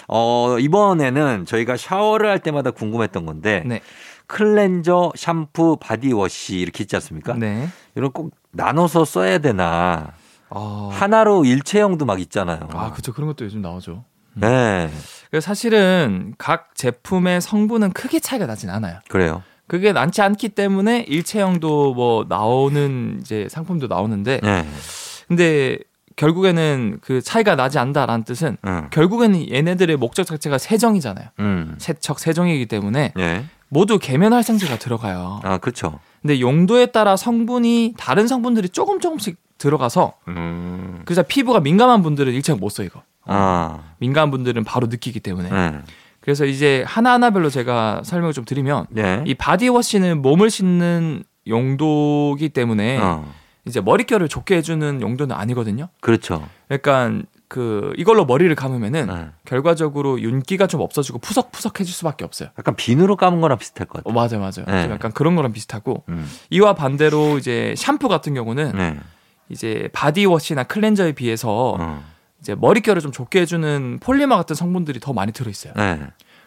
어, 0.08 0.56
이번에는 0.58 1.44
저희가 1.44 1.76
샤워를 1.76 2.30
할 2.30 2.38
때마다 2.38 2.70
궁금했던 2.70 3.26
건데 3.26 3.64
네. 3.66 3.82
클렌저, 4.28 5.12
샴푸, 5.14 5.76
body 5.78 6.17
wash 6.17 6.56
이렇게 6.56 6.84
있지 6.84 6.96
않습니까? 6.96 7.34
네. 7.34 7.68
이런 7.96 8.12
꼭 8.12 8.32
나눠서 8.50 9.04
써야 9.04 9.36
되나? 9.36 10.12
아, 10.48 10.88
하나로 10.90 11.44
일체형도 11.44 12.06
막 12.06 12.18
있잖아요. 12.18 12.66
아 12.72 12.92
그렇죠. 12.92 13.12
그런 13.12 13.26
것도 13.28 13.44
요즘 13.44 13.60
나오죠. 13.60 14.04
네. 14.32 14.88
그래서 15.30 15.44
사실은 15.44 16.34
각 16.38 16.74
제품의 16.74 17.42
성분은 17.42 17.92
크게 17.92 18.20
차이가 18.20 18.46
나진 18.46 18.70
않아요. 18.70 19.00
그래요. 19.10 19.42
그게 19.72 19.94
많지 19.94 20.20
않기 20.20 20.50
때문에 20.50 21.06
일체형도 21.08 21.94
뭐 21.94 22.26
나오는 22.28 23.16
이제 23.22 23.48
상품도 23.50 23.86
나오는데 23.86 24.38
네. 24.42 24.68
근데 25.28 25.78
결국에는 26.16 26.98
그 27.00 27.22
차이가 27.22 27.56
나지 27.56 27.78
않다라는 27.78 28.24
뜻은 28.24 28.58
음. 28.66 28.88
결국에는 28.90 29.50
얘네들의 29.50 29.96
목적 29.96 30.24
자체가 30.24 30.58
세정이잖아요. 30.58 31.28
음. 31.38 31.74
세척 31.78 32.18
세정이기 32.18 32.66
때문에 32.66 33.14
예. 33.18 33.46
모두 33.70 33.98
계면 33.98 34.34
활성제가 34.34 34.76
들어가요. 34.78 35.40
아, 35.42 35.56
그렇죠. 35.56 36.00
근데 36.20 36.38
용도에 36.38 36.84
따라 36.84 37.16
성분이 37.16 37.94
다른 37.96 38.26
성분들이 38.26 38.68
조금 38.68 39.00
조금씩 39.00 39.38
들어가서 39.56 40.12
음. 40.28 41.00
그래서 41.06 41.22
피부가 41.22 41.60
민감한 41.60 42.02
분들은 42.02 42.34
일체형 42.34 42.60
못 42.60 42.72
써 42.72 42.82
이거. 42.82 43.02
아. 43.24 43.78
민감한 44.00 44.30
분들은 44.32 44.64
바로 44.64 44.88
느끼기 44.88 45.20
때문에. 45.20 45.48
네. 45.48 45.78
그래서 46.22 46.44
이제 46.46 46.84
하나하나별로 46.86 47.50
제가 47.50 48.02
설명을 48.04 48.32
좀 48.32 48.44
드리면 48.44 48.86
네. 48.90 49.22
이 49.26 49.34
body 49.34 49.63
wash는 49.63 50.22
몸을 50.22 50.50
씻는 50.50 51.24
용도기 51.48 52.48
때문에 52.50 52.98
어. 52.98 53.30
이제 53.64 53.80
머릿결을 53.80 54.28
좋게 54.28 54.56
해주는 54.56 55.02
용도는 55.02 55.34
아니거든요. 55.36 55.88
그렇죠. 56.00 56.48
그러니까 56.68 57.22
그 57.48 57.92
이걸로 57.96 58.24
머리를 58.24 58.54
감으면은 58.54 59.06
네. 59.06 59.26
결과적으로 59.44 60.20
윤기가 60.20 60.68
좀 60.68 60.80
없어지고 60.80 61.18
푸석푸석해질 61.18 61.92
수밖에 61.92 62.24
없어요. 62.24 62.48
약간 62.56 62.76
비누로 62.76 63.16
감은 63.16 63.40
거랑 63.40 63.58
비슷할 63.58 63.88
것 63.88 64.06
어, 64.06 64.12
같아요. 64.12 64.14
맞아요, 64.14 64.38
맞아요. 64.40 64.66
네. 64.66 64.84
좀 64.84 64.92
약간 64.92 65.12
그런 65.12 65.34
거랑 65.34 65.52
비슷하고 65.52 66.04
음. 66.08 66.26
이와 66.50 66.74
반대로 66.74 67.36
이제 67.36 67.74
샴푸 67.76 68.08
같은 68.08 68.32
경우는 68.34 68.72
네. 68.76 68.96
이제 69.48 69.88
body 69.92 70.20
wash나 70.20 70.62
cleanser에 70.64 71.12
비해서 71.12 71.76
어. 71.78 72.02
이제 72.42 72.54
머릿결을 72.56 73.00
좀 73.00 73.12
좋게 73.12 73.40
해주는 73.40 74.00
폴리머 74.02 74.36
같은 74.36 74.54
성분들이 74.54 75.00
더 75.00 75.12
많이 75.12 75.32
들어있어요. 75.32 75.72
네. 75.76 76.00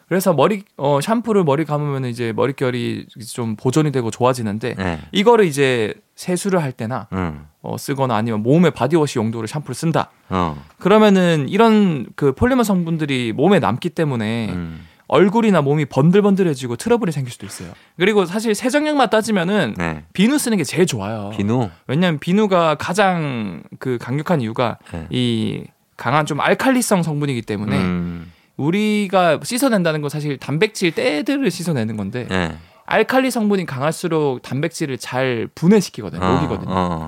그래서 0.07 0.33
머리 0.33 0.63
어 0.77 0.99
샴푸를 1.01 1.43
머리 1.43 1.65
감으면 1.65 2.05
이제 2.05 2.31
머릿결이 2.33 3.07
좀 3.33 3.55
보존이 3.55 3.91
되고 3.91 4.11
좋아지는데 4.11 4.75
네. 4.75 4.99
이거를 5.11 5.45
이제 5.45 5.95
세수를 6.15 6.61
할 6.61 6.71
때나 6.71 7.07
음. 7.13 7.47
어, 7.61 7.77
쓰거나 7.77 8.15
아니면 8.15 8.43
몸에 8.43 8.69
body 8.69 8.93
wash 8.93 9.17
용도로 9.17 9.47
샴푸를 9.47 9.73
쓴다. 9.73 10.11
어. 10.29 10.61
그러면은 10.79 11.47
이런 11.49 12.05
그 12.15 12.33
폴리머 12.33 12.63
성분들이 12.63 13.33
몸에 13.33 13.59
남기 13.59 13.89
때문에 13.89 14.49
음. 14.51 14.85
얼굴이나 15.07 15.61
몸이 15.61 15.85
번들번들해지고 15.85 16.75
트러블이 16.77 17.11
생길 17.11 17.31
수도 17.31 17.45
있어요. 17.45 17.71
그리고 17.97 18.25
사실 18.25 18.53
세정력만 18.55 19.09
따지면은 19.09 19.75
네. 19.77 20.03
비누 20.13 20.37
쓰는 20.37 20.57
게 20.57 20.63
제일 20.63 20.85
좋아요. 20.85 21.31
비누. 21.35 21.69
왜냐하면 21.87 22.19
비누가 22.19 22.75
가장 22.75 23.63
그 23.79 23.97
강력한 23.99 24.41
이유가 24.41 24.77
네. 24.91 25.07
이 25.09 25.63
강한 25.97 26.25
좀 26.25 26.41
알칼리성 26.41 27.03
성분이기 27.03 27.41
때문에 27.43 27.77
음. 27.77 28.31
우리가 28.57 29.39
씻어낸다는 29.43 30.01
건 30.01 30.09
사실 30.09 30.37
단백질 30.37 30.91
때들을 30.91 31.49
씻어내는 31.49 31.97
건데 31.97 32.27
네. 32.29 32.57
알칼리 32.85 33.31
성분이 33.31 33.65
강할수록 33.65 34.41
단백질을 34.41 34.97
잘 34.97 35.47
분해시키거든요. 35.55 36.23
어, 36.23 36.33
녹이거든요. 36.35 36.69
어. 36.69 37.05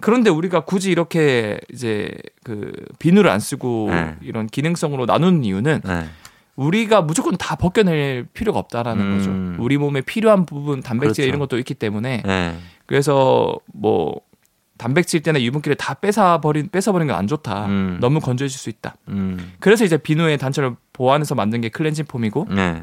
그런데 0.00 0.30
우리가 0.30 0.60
굳이 0.60 0.90
이렇게 0.90 1.58
이제 1.72 2.10
그 2.44 2.72
비누를 2.98 3.30
안 3.30 3.40
쓰고 3.40 3.88
네. 3.90 4.16
이런 4.22 4.46
기능성으로 4.46 5.06
나누는 5.06 5.44
이유는 5.44 5.82
네. 5.84 6.08
우리가 6.56 7.02
무조건 7.02 7.36
다 7.36 7.56
벗겨낼 7.56 8.26
필요가 8.32 8.58
없다라는 8.58 9.04
음. 9.04 9.18
거죠. 9.18 9.62
우리 9.62 9.76
몸에 9.76 10.00
필요한 10.00 10.46
부분 10.46 10.82
단백질 10.82 11.22
그렇죠. 11.22 11.28
이런 11.28 11.38
것도 11.38 11.58
있기 11.58 11.74
때문에 11.74 12.22
네. 12.24 12.56
그래서 12.86 13.58
뭐 13.72 14.20
단백질 14.78 15.22
때나 15.22 15.40
유분기를 15.42 15.76
다 15.76 15.94
뺏어 15.94 16.40
버린 16.40 16.68
뺏어 16.70 16.92
버리는 16.92 17.12
건 17.12 17.18
안 17.18 17.26
좋다. 17.26 17.66
음. 17.66 17.98
너무 18.00 18.20
건조해질 18.20 18.58
수 18.58 18.70
있다. 18.70 18.94
음. 19.08 19.52
그래서 19.60 19.84
이제 19.84 19.96
비누의 19.98 20.38
단체를 20.38 20.76
보완해서 20.92 21.34
만든 21.34 21.60
게 21.60 21.68
클렌징 21.68 22.04
폼이고 22.06 22.46
네. 22.50 22.82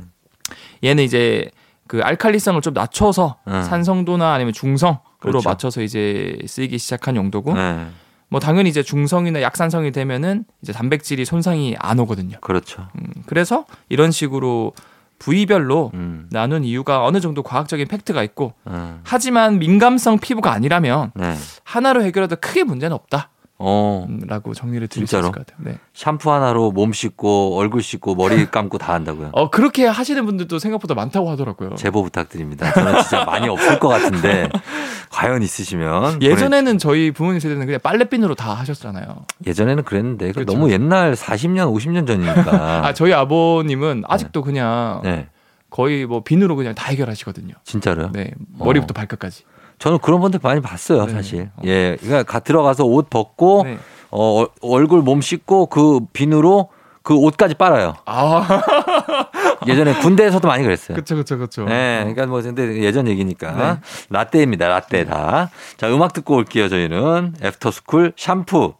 얘는 0.83 1.03
이제 1.03 1.49
그 1.87 2.01
알칼리성을 2.01 2.59
좀 2.61 2.73
낮춰서 2.73 3.37
음. 3.47 3.63
산성도나 3.63 4.33
아니면 4.33 4.51
중성으로 4.53 4.99
그렇죠. 5.19 5.47
맞춰서 5.49 5.81
이제 5.81 6.37
쓰이기 6.45 6.77
시작한 6.77 7.15
용도고 7.15 7.53
네. 7.53 7.87
뭐 8.27 8.39
당연히 8.39 8.69
이제 8.69 8.81
중성이나 8.83 9.41
약산성이 9.41 9.91
되면은 9.91 10.45
이제 10.61 10.73
단백질이 10.73 11.23
손상이 11.25 11.75
안 11.79 11.99
오거든요. 11.99 12.37
그렇죠. 12.41 12.87
음, 12.95 13.23
그래서 13.27 13.65
이런 13.87 14.11
식으로 14.11 14.73
부위별로 15.19 15.91
음. 15.93 16.27
나눈 16.31 16.63
이유가 16.63 17.05
어느 17.05 17.19
정도 17.19 17.43
과학적인 17.43 17.87
팩트가 17.87 18.23
있고 18.23 18.53
어. 18.65 18.99
하지만 19.03 19.59
민감성 19.59 20.19
피부가 20.19 20.51
아니라면 20.51 21.11
네. 21.15 21.35
하나로 21.63 22.03
해결해도 22.03 22.37
크게 22.37 22.63
문제는 22.63 22.93
없다 22.95 23.29
라고 23.57 24.51
어. 24.51 24.53
정리를 24.53 24.85
드릴 24.89 25.07
수 25.07 25.11
진짜로? 25.11 25.27
있을 25.27 25.31
것 25.31 25.47
같아요. 25.47 25.63
네. 25.71 25.79
샴푸 25.93 26.31
하나로 26.31 26.71
몸 26.71 26.91
씻고 26.91 27.57
얼굴 27.57 27.81
씻고 27.81 28.15
머리 28.15 28.45
감고 28.51 28.77
다 28.77 28.93
한다고요. 28.93 29.29
어 29.31 29.49
그렇게 29.49 29.85
하시는 29.85 30.25
분들도 30.25 30.59
생각보다 30.59 30.93
많다고 30.93 31.29
하더라고요. 31.29 31.75
제보 31.75 32.03
부탁드립니다. 32.03 32.71
저는 32.73 33.01
진짜 33.01 33.23
많이 33.23 33.47
없을 33.47 33.79
것 33.79 33.87
같은데 33.87 34.49
과연 35.09 35.41
있으시면 35.41 36.21
예전에는 36.21 36.77
저희 36.79 37.11
부모님 37.11 37.39
세대는 37.39 37.65
그냥 37.65 37.79
빨래비누로 37.81 38.35
다 38.35 38.53
하셨잖아요. 38.55 39.05
보내- 39.05 39.25
예전에는 39.49 39.83
그랬는데 39.83 40.27
그 40.27 40.33
그렇죠. 40.33 40.51
너무 40.53 40.69
옛날 40.71 41.13
40년 41.13 41.73
50년 41.73 42.05
전이니까. 42.05 42.83
아 42.87 42.93
저희 42.93 43.13
아버님은 43.13 44.03
아직도 44.07 44.41
그냥 44.41 44.99
네. 45.03 45.27
거의 45.69 46.05
뭐 46.05 46.23
비누로 46.23 46.57
그냥 46.57 46.75
다 46.75 46.87
해결하시거든요. 46.89 47.53
진짜로요? 47.63 48.11
네 48.11 48.31
머리부터 48.57 48.93
발끝까지. 48.93 49.43
저는 49.79 49.99
그런 49.99 50.19
분들 50.21 50.39
많이 50.41 50.61
봤어요, 50.61 51.05
네. 51.05 51.13
사실. 51.13 51.49
어. 51.55 51.61
예. 51.65 51.97
그러니까 51.99 52.23
가 52.23 52.39
들어가서 52.39 52.85
옷 52.85 53.09
벗고 53.09 53.63
네. 53.65 53.77
어, 54.11 54.39
얼- 54.41 54.49
얼굴 54.61 55.01
몸 55.01 55.21
씻고 55.21 55.67
그 55.67 55.99
비누로 56.13 56.69
그 57.03 57.13
옷까지 57.15 57.53
빨아요. 57.55 57.93
아 58.05 58.47
예전에 59.67 59.93
군대에서도 59.99 60.47
많이 60.47 60.63
그랬어요. 60.63 60.95
그쵸 60.95 61.15
그쵸 61.15 61.37
그쵸. 61.37 61.65
네, 61.65 61.97
그러니까 61.99 62.25
뭐 62.25 62.41
근데 62.41 62.81
예전 62.81 63.07
얘기니까 63.07 63.51
네. 63.51 63.79
라떼입니다, 64.09 64.67
라떼 64.67 65.05
다. 65.05 65.49
자, 65.77 65.87
음악 65.93 66.13
듣고 66.13 66.35
올게요. 66.35 66.67
저희는 66.69 67.35
애프터스쿨 67.43 68.13
샴푸. 68.17 68.73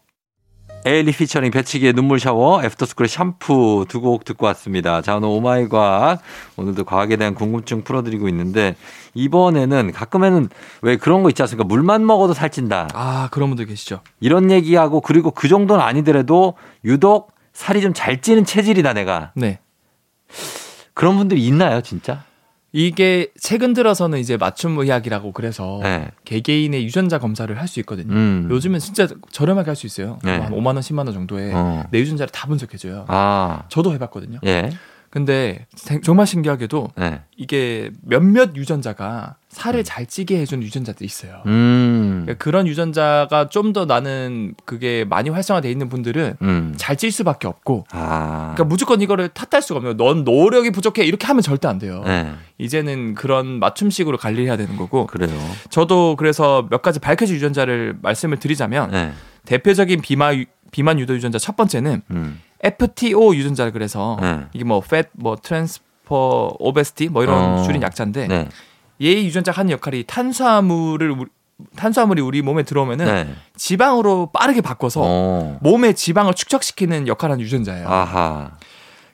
에일리 0.87 1.11
피처링 1.13 1.49
배치기의 1.49 1.93
눈물 1.93 2.19
샤워, 2.19 2.63
애프터스쿨의 2.63 3.09
샴푸 3.09 3.85
두 3.89 3.99
곡 4.01 4.23
듣고 4.23 4.45
왔습니다. 4.45 5.01
자, 5.01 5.15
오늘 5.15 5.29
오마이 5.29 5.67
과학. 5.67 6.21
오늘도 6.57 6.83
과학에 6.83 7.15
대한 7.17 7.33
궁금증 7.33 7.83
풀어드리고 7.83 8.29
있는데, 8.29 8.75
이번에는 9.15 9.91
가끔에는 9.93 10.49
왜 10.83 10.97
그런 10.97 11.23
거 11.23 11.29
있지 11.29 11.41
않습니까? 11.41 11.65
물만 11.67 12.05
먹어도 12.05 12.33
살찐다. 12.35 12.89
아 12.93 13.29
그런 13.31 13.49
분들 13.49 13.65
계시죠. 13.65 14.01
이런 14.19 14.51
얘기하고, 14.51 15.01
그리고 15.01 15.31
그 15.31 15.47
정도는 15.47 15.83
아니더라도 15.83 16.53
유독 16.83 17.31
살이 17.51 17.81
좀 17.81 17.93
잘 17.93 18.21
찌는 18.21 18.45
체질이다, 18.45 18.93
내가. 18.93 19.31
네. 19.35 19.59
그런 20.93 21.17
분들이 21.17 21.43
있나요, 21.47 21.81
진짜? 21.81 22.25
이게 22.77 23.31
최근 23.39 23.73
들어서는 23.73 24.19
이제 24.19 24.35
맞춤 24.35 24.77
의학이라고 24.77 25.31
그래서 25.31 25.79
네. 25.81 26.09
개개인의 26.25 26.83
유전자 26.83 27.19
검사를 27.19 27.57
할 27.57 27.69
수 27.69 27.79
있거든요. 27.79 28.13
음. 28.13 28.47
요즘은 28.51 28.79
진짜 28.79 29.07
저렴하게 29.31 29.69
할 29.69 29.75
수 29.77 29.87
있어요. 29.87 30.19
네. 30.25 30.37
한 30.37 30.51
5만 30.51 30.67
원, 30.67 30.79
10만 30.81 30.97
원 31.05 31.13
정도에 31.13 31.51
어. 31.53 31.85
내 31.89 31.99
유전자를 31.99 32.31
다 32.33 32.47
분석해줘요. 32.47 33.05
아, 33.07 33.63
저도 33.69 33.93
해봤거든요. 33.93 34.39
예. 34.45 34.71
근데 35.19 35.65
생- 35.75 36.01
정말 36.01 36.27
신기하게도 36.27 36.89
네. 36.97 37.21
이게 37.37 37.89
몇몇 38.01 38.53
유전자가 38.57 39.37
살을 39.47 39.85
잘 39.85 40.05
찌게 40.05 40.37
해주는 40.41 40.61
유전자들이 40.61 41.05
있어요. 41.05 41.41
음. 41.45 42.23
그러니까 42.25 42.43
그런 42.43 42.67
유전자가 42.67 43.47
좀 43.47 43.71
더 43.71 43.85
나는 43.85 44.55
그게 44.65 45.05
많이 45.05 45.29
활성화돼 45.29 45.71
있는 45.71 45.87
분들은 45.87 46.35
음. 46.41 46.73
잘찔 46.75 47.13
수밖에 47.13 47.47
없고 47.47 47.85
아. 47.91 48.51
그러니까 48.55 48.65
무조건 48.65 49.01
이거를 49.01 49.29
탓할 49.29 49.61
수가 49.61 49.77
없네요. 49.77 49.95
넌 49.95 50.25
노력이 50.25 50.71
부족해 50.71 51.05
이렇게 51.05 51.25
하면 51.27 51.41
절대 51.41 51.69
안 51.69 51.79
돼요. 51.79 52.03
네. 52.05 52.33
이제는 52.57 53.13
그런 53.15 53.59
맞춤식으로 53.59 54.17
관리해야 54.17 54.57
되는 54.57 54.75
거고 54.75 55.07
그래요. 55.07 55.31
저도 55.69 56.17
그래서 56.17 56.67
몇 56.69 56.81
가지 56.81 56.99
밝혀진 56.99 57.35
유전자를 57.37 57.95
말씀을 58.01 58.37
드리자면 58.37 58.91
네. 58.91 59.13
대표적인 59.45 60.01
유- 60.33 60.45
비만 60.71 60.99
유도 60.99 61.13
유전자 61.15 61.37
첫 61.39 61.55
번째는 61.55 62.01
음. 62.11 62.41
FTO 62.61 63.35
유전자를 63.35 63.71
그래서 63.71 64.17
네. 64.21 64.41
이게 64.53 64.63
뭐 64.63 64.81
fat 64.83 65.09
뭐 65.13 65.35
transfer 65.35 66.55
obesity 66.59 67.09
뭐 67.09 67.23
이런 67.23 67.59
어. 67.59 67.63
줄인 67.63 67.81
약자인데 67.81 68.27
네. 68.27 68.49
얘 69.01 69.23
유전자가 69.23 69.59
하는 69.59 69.71
역할이 69.71 70.03
탄수화물을 70.07 71.11
우리- 71.11 71.29
탄수화물이 71.77 72.21
우리 72.21 72.41
몸에 72.41 72.63
들어오면은 72.63 73.05
네. 73.05 73.35
지방으로 73.55 74.31
빠르게 74.33 74.61
바꿔서 74.61 75.01
어. 75.03 75.57
몸에 75.61 75.93
지방을 75.93 76.33
축적시키는 76.33 77.07
역할을 77.07 77.33
하는 77.33 77.43
유전자예요. 77.43 77.87
아하. 77.87 78.51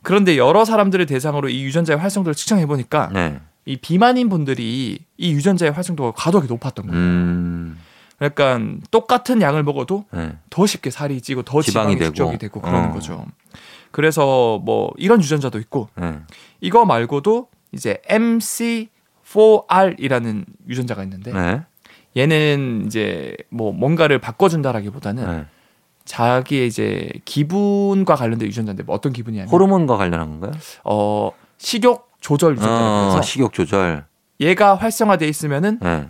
그런데 0.03 0.37
여러 0.37 0.65
사람들을 0.65 1.05
대상으로 1.05 1.49
이 1.49 1.63
유전자의 1.63 1.99
활성도를 1.99 2.33
측정해 2.33 2.65
보니까 2.65 3.09
네. 3.13 3.39
이 3.65 3.77
비만인 3.77 4.29
분들이 4.29 4.97
이 5.17 5.31
유전자의 5.33 5.71
활성도가 5.73 6.13
과도하게 6.15 6.47
높았던 6.47 6.87
거예요. 6.87 6.99
음. 6.99 7.77
그러니까 8.29 8.59
똑같은 8.91 9.41
양을 9.41 9.63
먹어도 9.63 10.05
네. 10.11 10.33
더 10.51 10.67
쉽게 10.67 10.91
살이 10.91 11.19
찌고 11.21 11.41
더 11.43 11.61
지방이 11.61 11.93
지방이, 11.95 11.99
되고. 11.99 12.13
축적이 12.13 12.37
되고 12.37 12.61
그러는 12.61 12.89
어. 12.89 12.93
거죠. 12.93 13.25
그래서 13.89 14.59
뭐 14.63 14.91
이런 14.97 15.19
유전자도 15.21 15.57
있고 15.59 15.89
네. 15.95 16.19
이거 16.59 16.85
말고도 16.85 17.47
이제 17.71 17.99
MC4R이라는 18.07 20.45
유전자가 20.67 21.01
있는데 21.03 21.31
네. 21.33 21.61
얘는 22.15 22.83
이제 22.85 23.35
뭐 23.49 23.73
뭔가를 23.73 24.19
바꿔준다라기보다는 24.19 25.25
네. 25.25 25.45
자기의 26.05 26.67
이제 26.67 27.09
기분과 27.25 28.15
관련된 28.15 28.47
유전자인데 28.47 28.83
뭐 28.83 28.95
어떤 28.95 29.11
기분이냐면 29.13 29.51
호르몬과 29.51 29.97
관련한 29.97 30.29
건가요? 30.29 30.51
어 30.83 31.31
식욕 31.57 32.11
조절 32.19 32.53
유전자라고 32.53 33.17
어, 33.17 33.21
식욕 33.21 33.53
조절. 33.53 34.05
얘가 34.39 34.75
활성화돼 34.75 35.27
있으면은 35.27 35.79
네. 35.81 36.07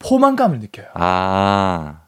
포만감을 0.00 0.58
느껴요. 0.58 0.86
아. 0.94 2.00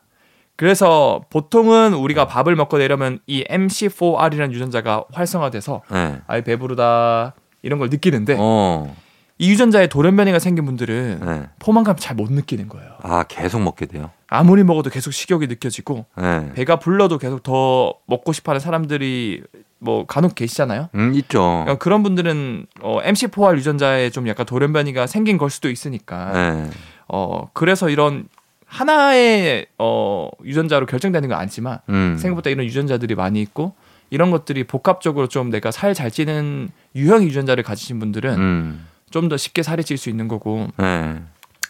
그래서 0.57 1.23
보통은 1.31 1.95
우리가 1.95 2.27
밥을 2.27 2.57
먹고 2.57 2.79
내려면 2.79 3.19
이 3.27 3.45
MC4R이라는 3.45 4.53
유전자가 4.53 5.05
활성화돼서 5.13 5.83
네. 5.91 6.21
아이 6.27 6.43
배부르다 6.43 7.35
이런 7.63 7.79
걸 7.79 7.89
느끼는데 7.91 8.37
어. 8.39 8.95
이 9.39 9.51
유전자에 9.51 9.89
돌연변이가 9.89 10.39
생긴 10.39 10.67
분들은 10.67 11.21
네. 11.25 11.43
포만감 11.59 11.97
잘 11.99 12.17
못 12.17 12.31
느끼는 12.31 12.69
거예요. 12.69 12.93
아, 13.03 13.25
계속 13.25 13.61
먹게 13.61 13.87
돼요. 13.87 14.11
아무리 14.29 14.63
먹어도 14.63 14.91
계속 14.91 15.11
식욕이 15.13 15.47
느껴지고 15.49 16.07
네. 16.17 16.53
배가 16.55 16.79
불러도 16.79 17.19
계속 17.19 17.43
더 17.43 17.95
먹고 18.07 18.33
싶어하는 18.33 18.61
사람들이 18.61 19.43
뭐 19.83 20.07
간혹 20.07 20.35
계시잖아요. 20.37 20.89
음, 20.95 21.13
있죠. 21.17 21.41
그러니까 21.41 21.75
그런 21.77 22.03
분들은 22.05 22.67
어, 22.81 23.01
MC4R 23.03 23.57
유전자에 23.57 24.11
좀 24.11 24.29
약간 24.29 24.47
돌연변이가 24.47 25.07
생긴 25.09 25.39
걸 25.39 25.51
수도 25.51 25.69
있으니까 25.69 26.33
네. 26.33 26.71
어 27.09 27.49
그래서 27.53 27.89
이런 27.91 28.29
하나의 28.67 29.67
어 29.79 30.29
유전자로 30.45 30.87
결정되는 30.87 31.29
건 31.29 31.39
아니지만 31.39 31.79
음. 31.89 32.17
생각보다 32.19 32.51
이런 32.51 32.65
유전자들이 32.65 33.15
많이 33.15 33.41
있고 33.43 33.75
이런 34.11 34.31
것들이 34.31 34.65
복합적으로 34.65 35.27
좀 35.29 35.51
내가 35.51 35.71
살 35.71 35.95
잘 35.95 36.11
찌는 36.11 36.71
유형 36.95 37.23
유전자를 37.25 37.65
가지신 37.65 37.99
분들은 37.99 38.35
음. 38.39 38.87
좀더 39.11 39.37
쉽게 39.37 39.63
살이 39.63 39.85
찔 39.85 39.99
수 39.99 40.09
있는 40.09 40.27
거고 40.29 40.69
네. 40.79 41.21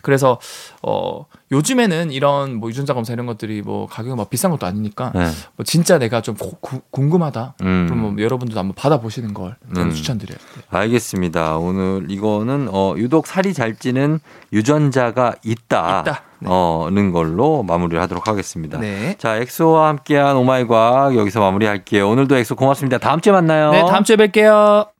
그래서 0.03 0.39
어 0.83 1.27
요즘에는 1.51 2.11
이런 2.11 2.55
뭐 2.57 2.69
유전자 2.71 2.93
검사 2.95 3.13
이런 3.13 3.27
것들이 3.27 3.63
뭐 3.63 3.87
가격이 3.87 4.17
막 4.17 4.29
비싼 4.31 4.51
것도 4.51 4.67
아니니까 4.67 5.13
네. 5.15 5.27
뭐 5.57 5.65
진짜 5.65 5.99
내가 5.99 6.21
좀 6.21 6.35
고- 6.37 6.57
구- 6.61 6.81
궁금하다. 6.91 7.55
음. 7.63 7.87
그러면 7.89 8.15
뭐 8.15 8.23
여러분들도 8.23 8.59
한번 8.59 8.75
받아보시는 8.75 9.33
걸 9.35 9.57
음. 9.77 9.91
추천드려요. 9.93 10.37
네. 10.39 10.63
알겠습니다. 10.79 11.57
오늘 11.59 12.07
이거는 12.11 12.69
어 12.73 12.95
유독 12.97 13.27
살이 13.27 13.55
잘 13.55 13.77
찌는 13.77 14.19
유전자가 14.53 15.35
있다. 15.45 16.01
있다. 16.01 16.23
네. 16.41 16.49
어는 16.51 17.13
걸로 17.13 17.63
마무리를 17.63 18.01
하도록 18.03 18.27
하겠습니다. 18.27 18.79
네. 18.79 19.15
자, 19.19 19.37
엑소와 19.37 19.89
함께한 19.89 20.37
오마이 20.37 20.67
과학 20.67 21.17
여기서 21.17 21.39
마무리할게요. 21.41 22.09
오늘도 22.09 22.37
엑소 22.37 22.57
고맙습니다. 22.57 22.99
다음 22.99 23.21
주에 23.21 23.33
만나요. 23.33 23.71
네, 23.71 23.85
다음 23.87 24.03
주에 24.03 24.17
뵐게요. 24.17 24.92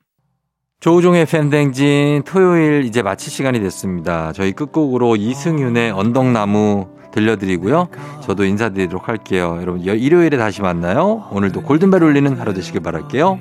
조우종의 0.87 1.25
FM대행진 1.27 2.23
토요일 2.25 2.83
이제 2.83 3.01
마칠 3.01 3.31
시간이 3.31 3.61
됐습니다. 3.61 4.33
저희 4.33 4.51
끝곡으로 4.51 5.15
이승윤의 5.15 5.91
언덕나무 5.91 6.87
들려드리고요. 7.13 7.87
저도 8.21 8.43
인사드리도록 8.43 9.07
할게요. 9.07 9.59
여러분, 9.61 9.85
여- 9.87 9.95
일요일에 9.95 10.35
다시 10.35 10.61
만나요. 10.61 11.29
오늘도 11.31 11.61
골든벨 11.61 12.03
울리는 12.03 12.37
하루 12.37 12.53
되시길 12.53 12.81
바랄게요. 12.81 13.39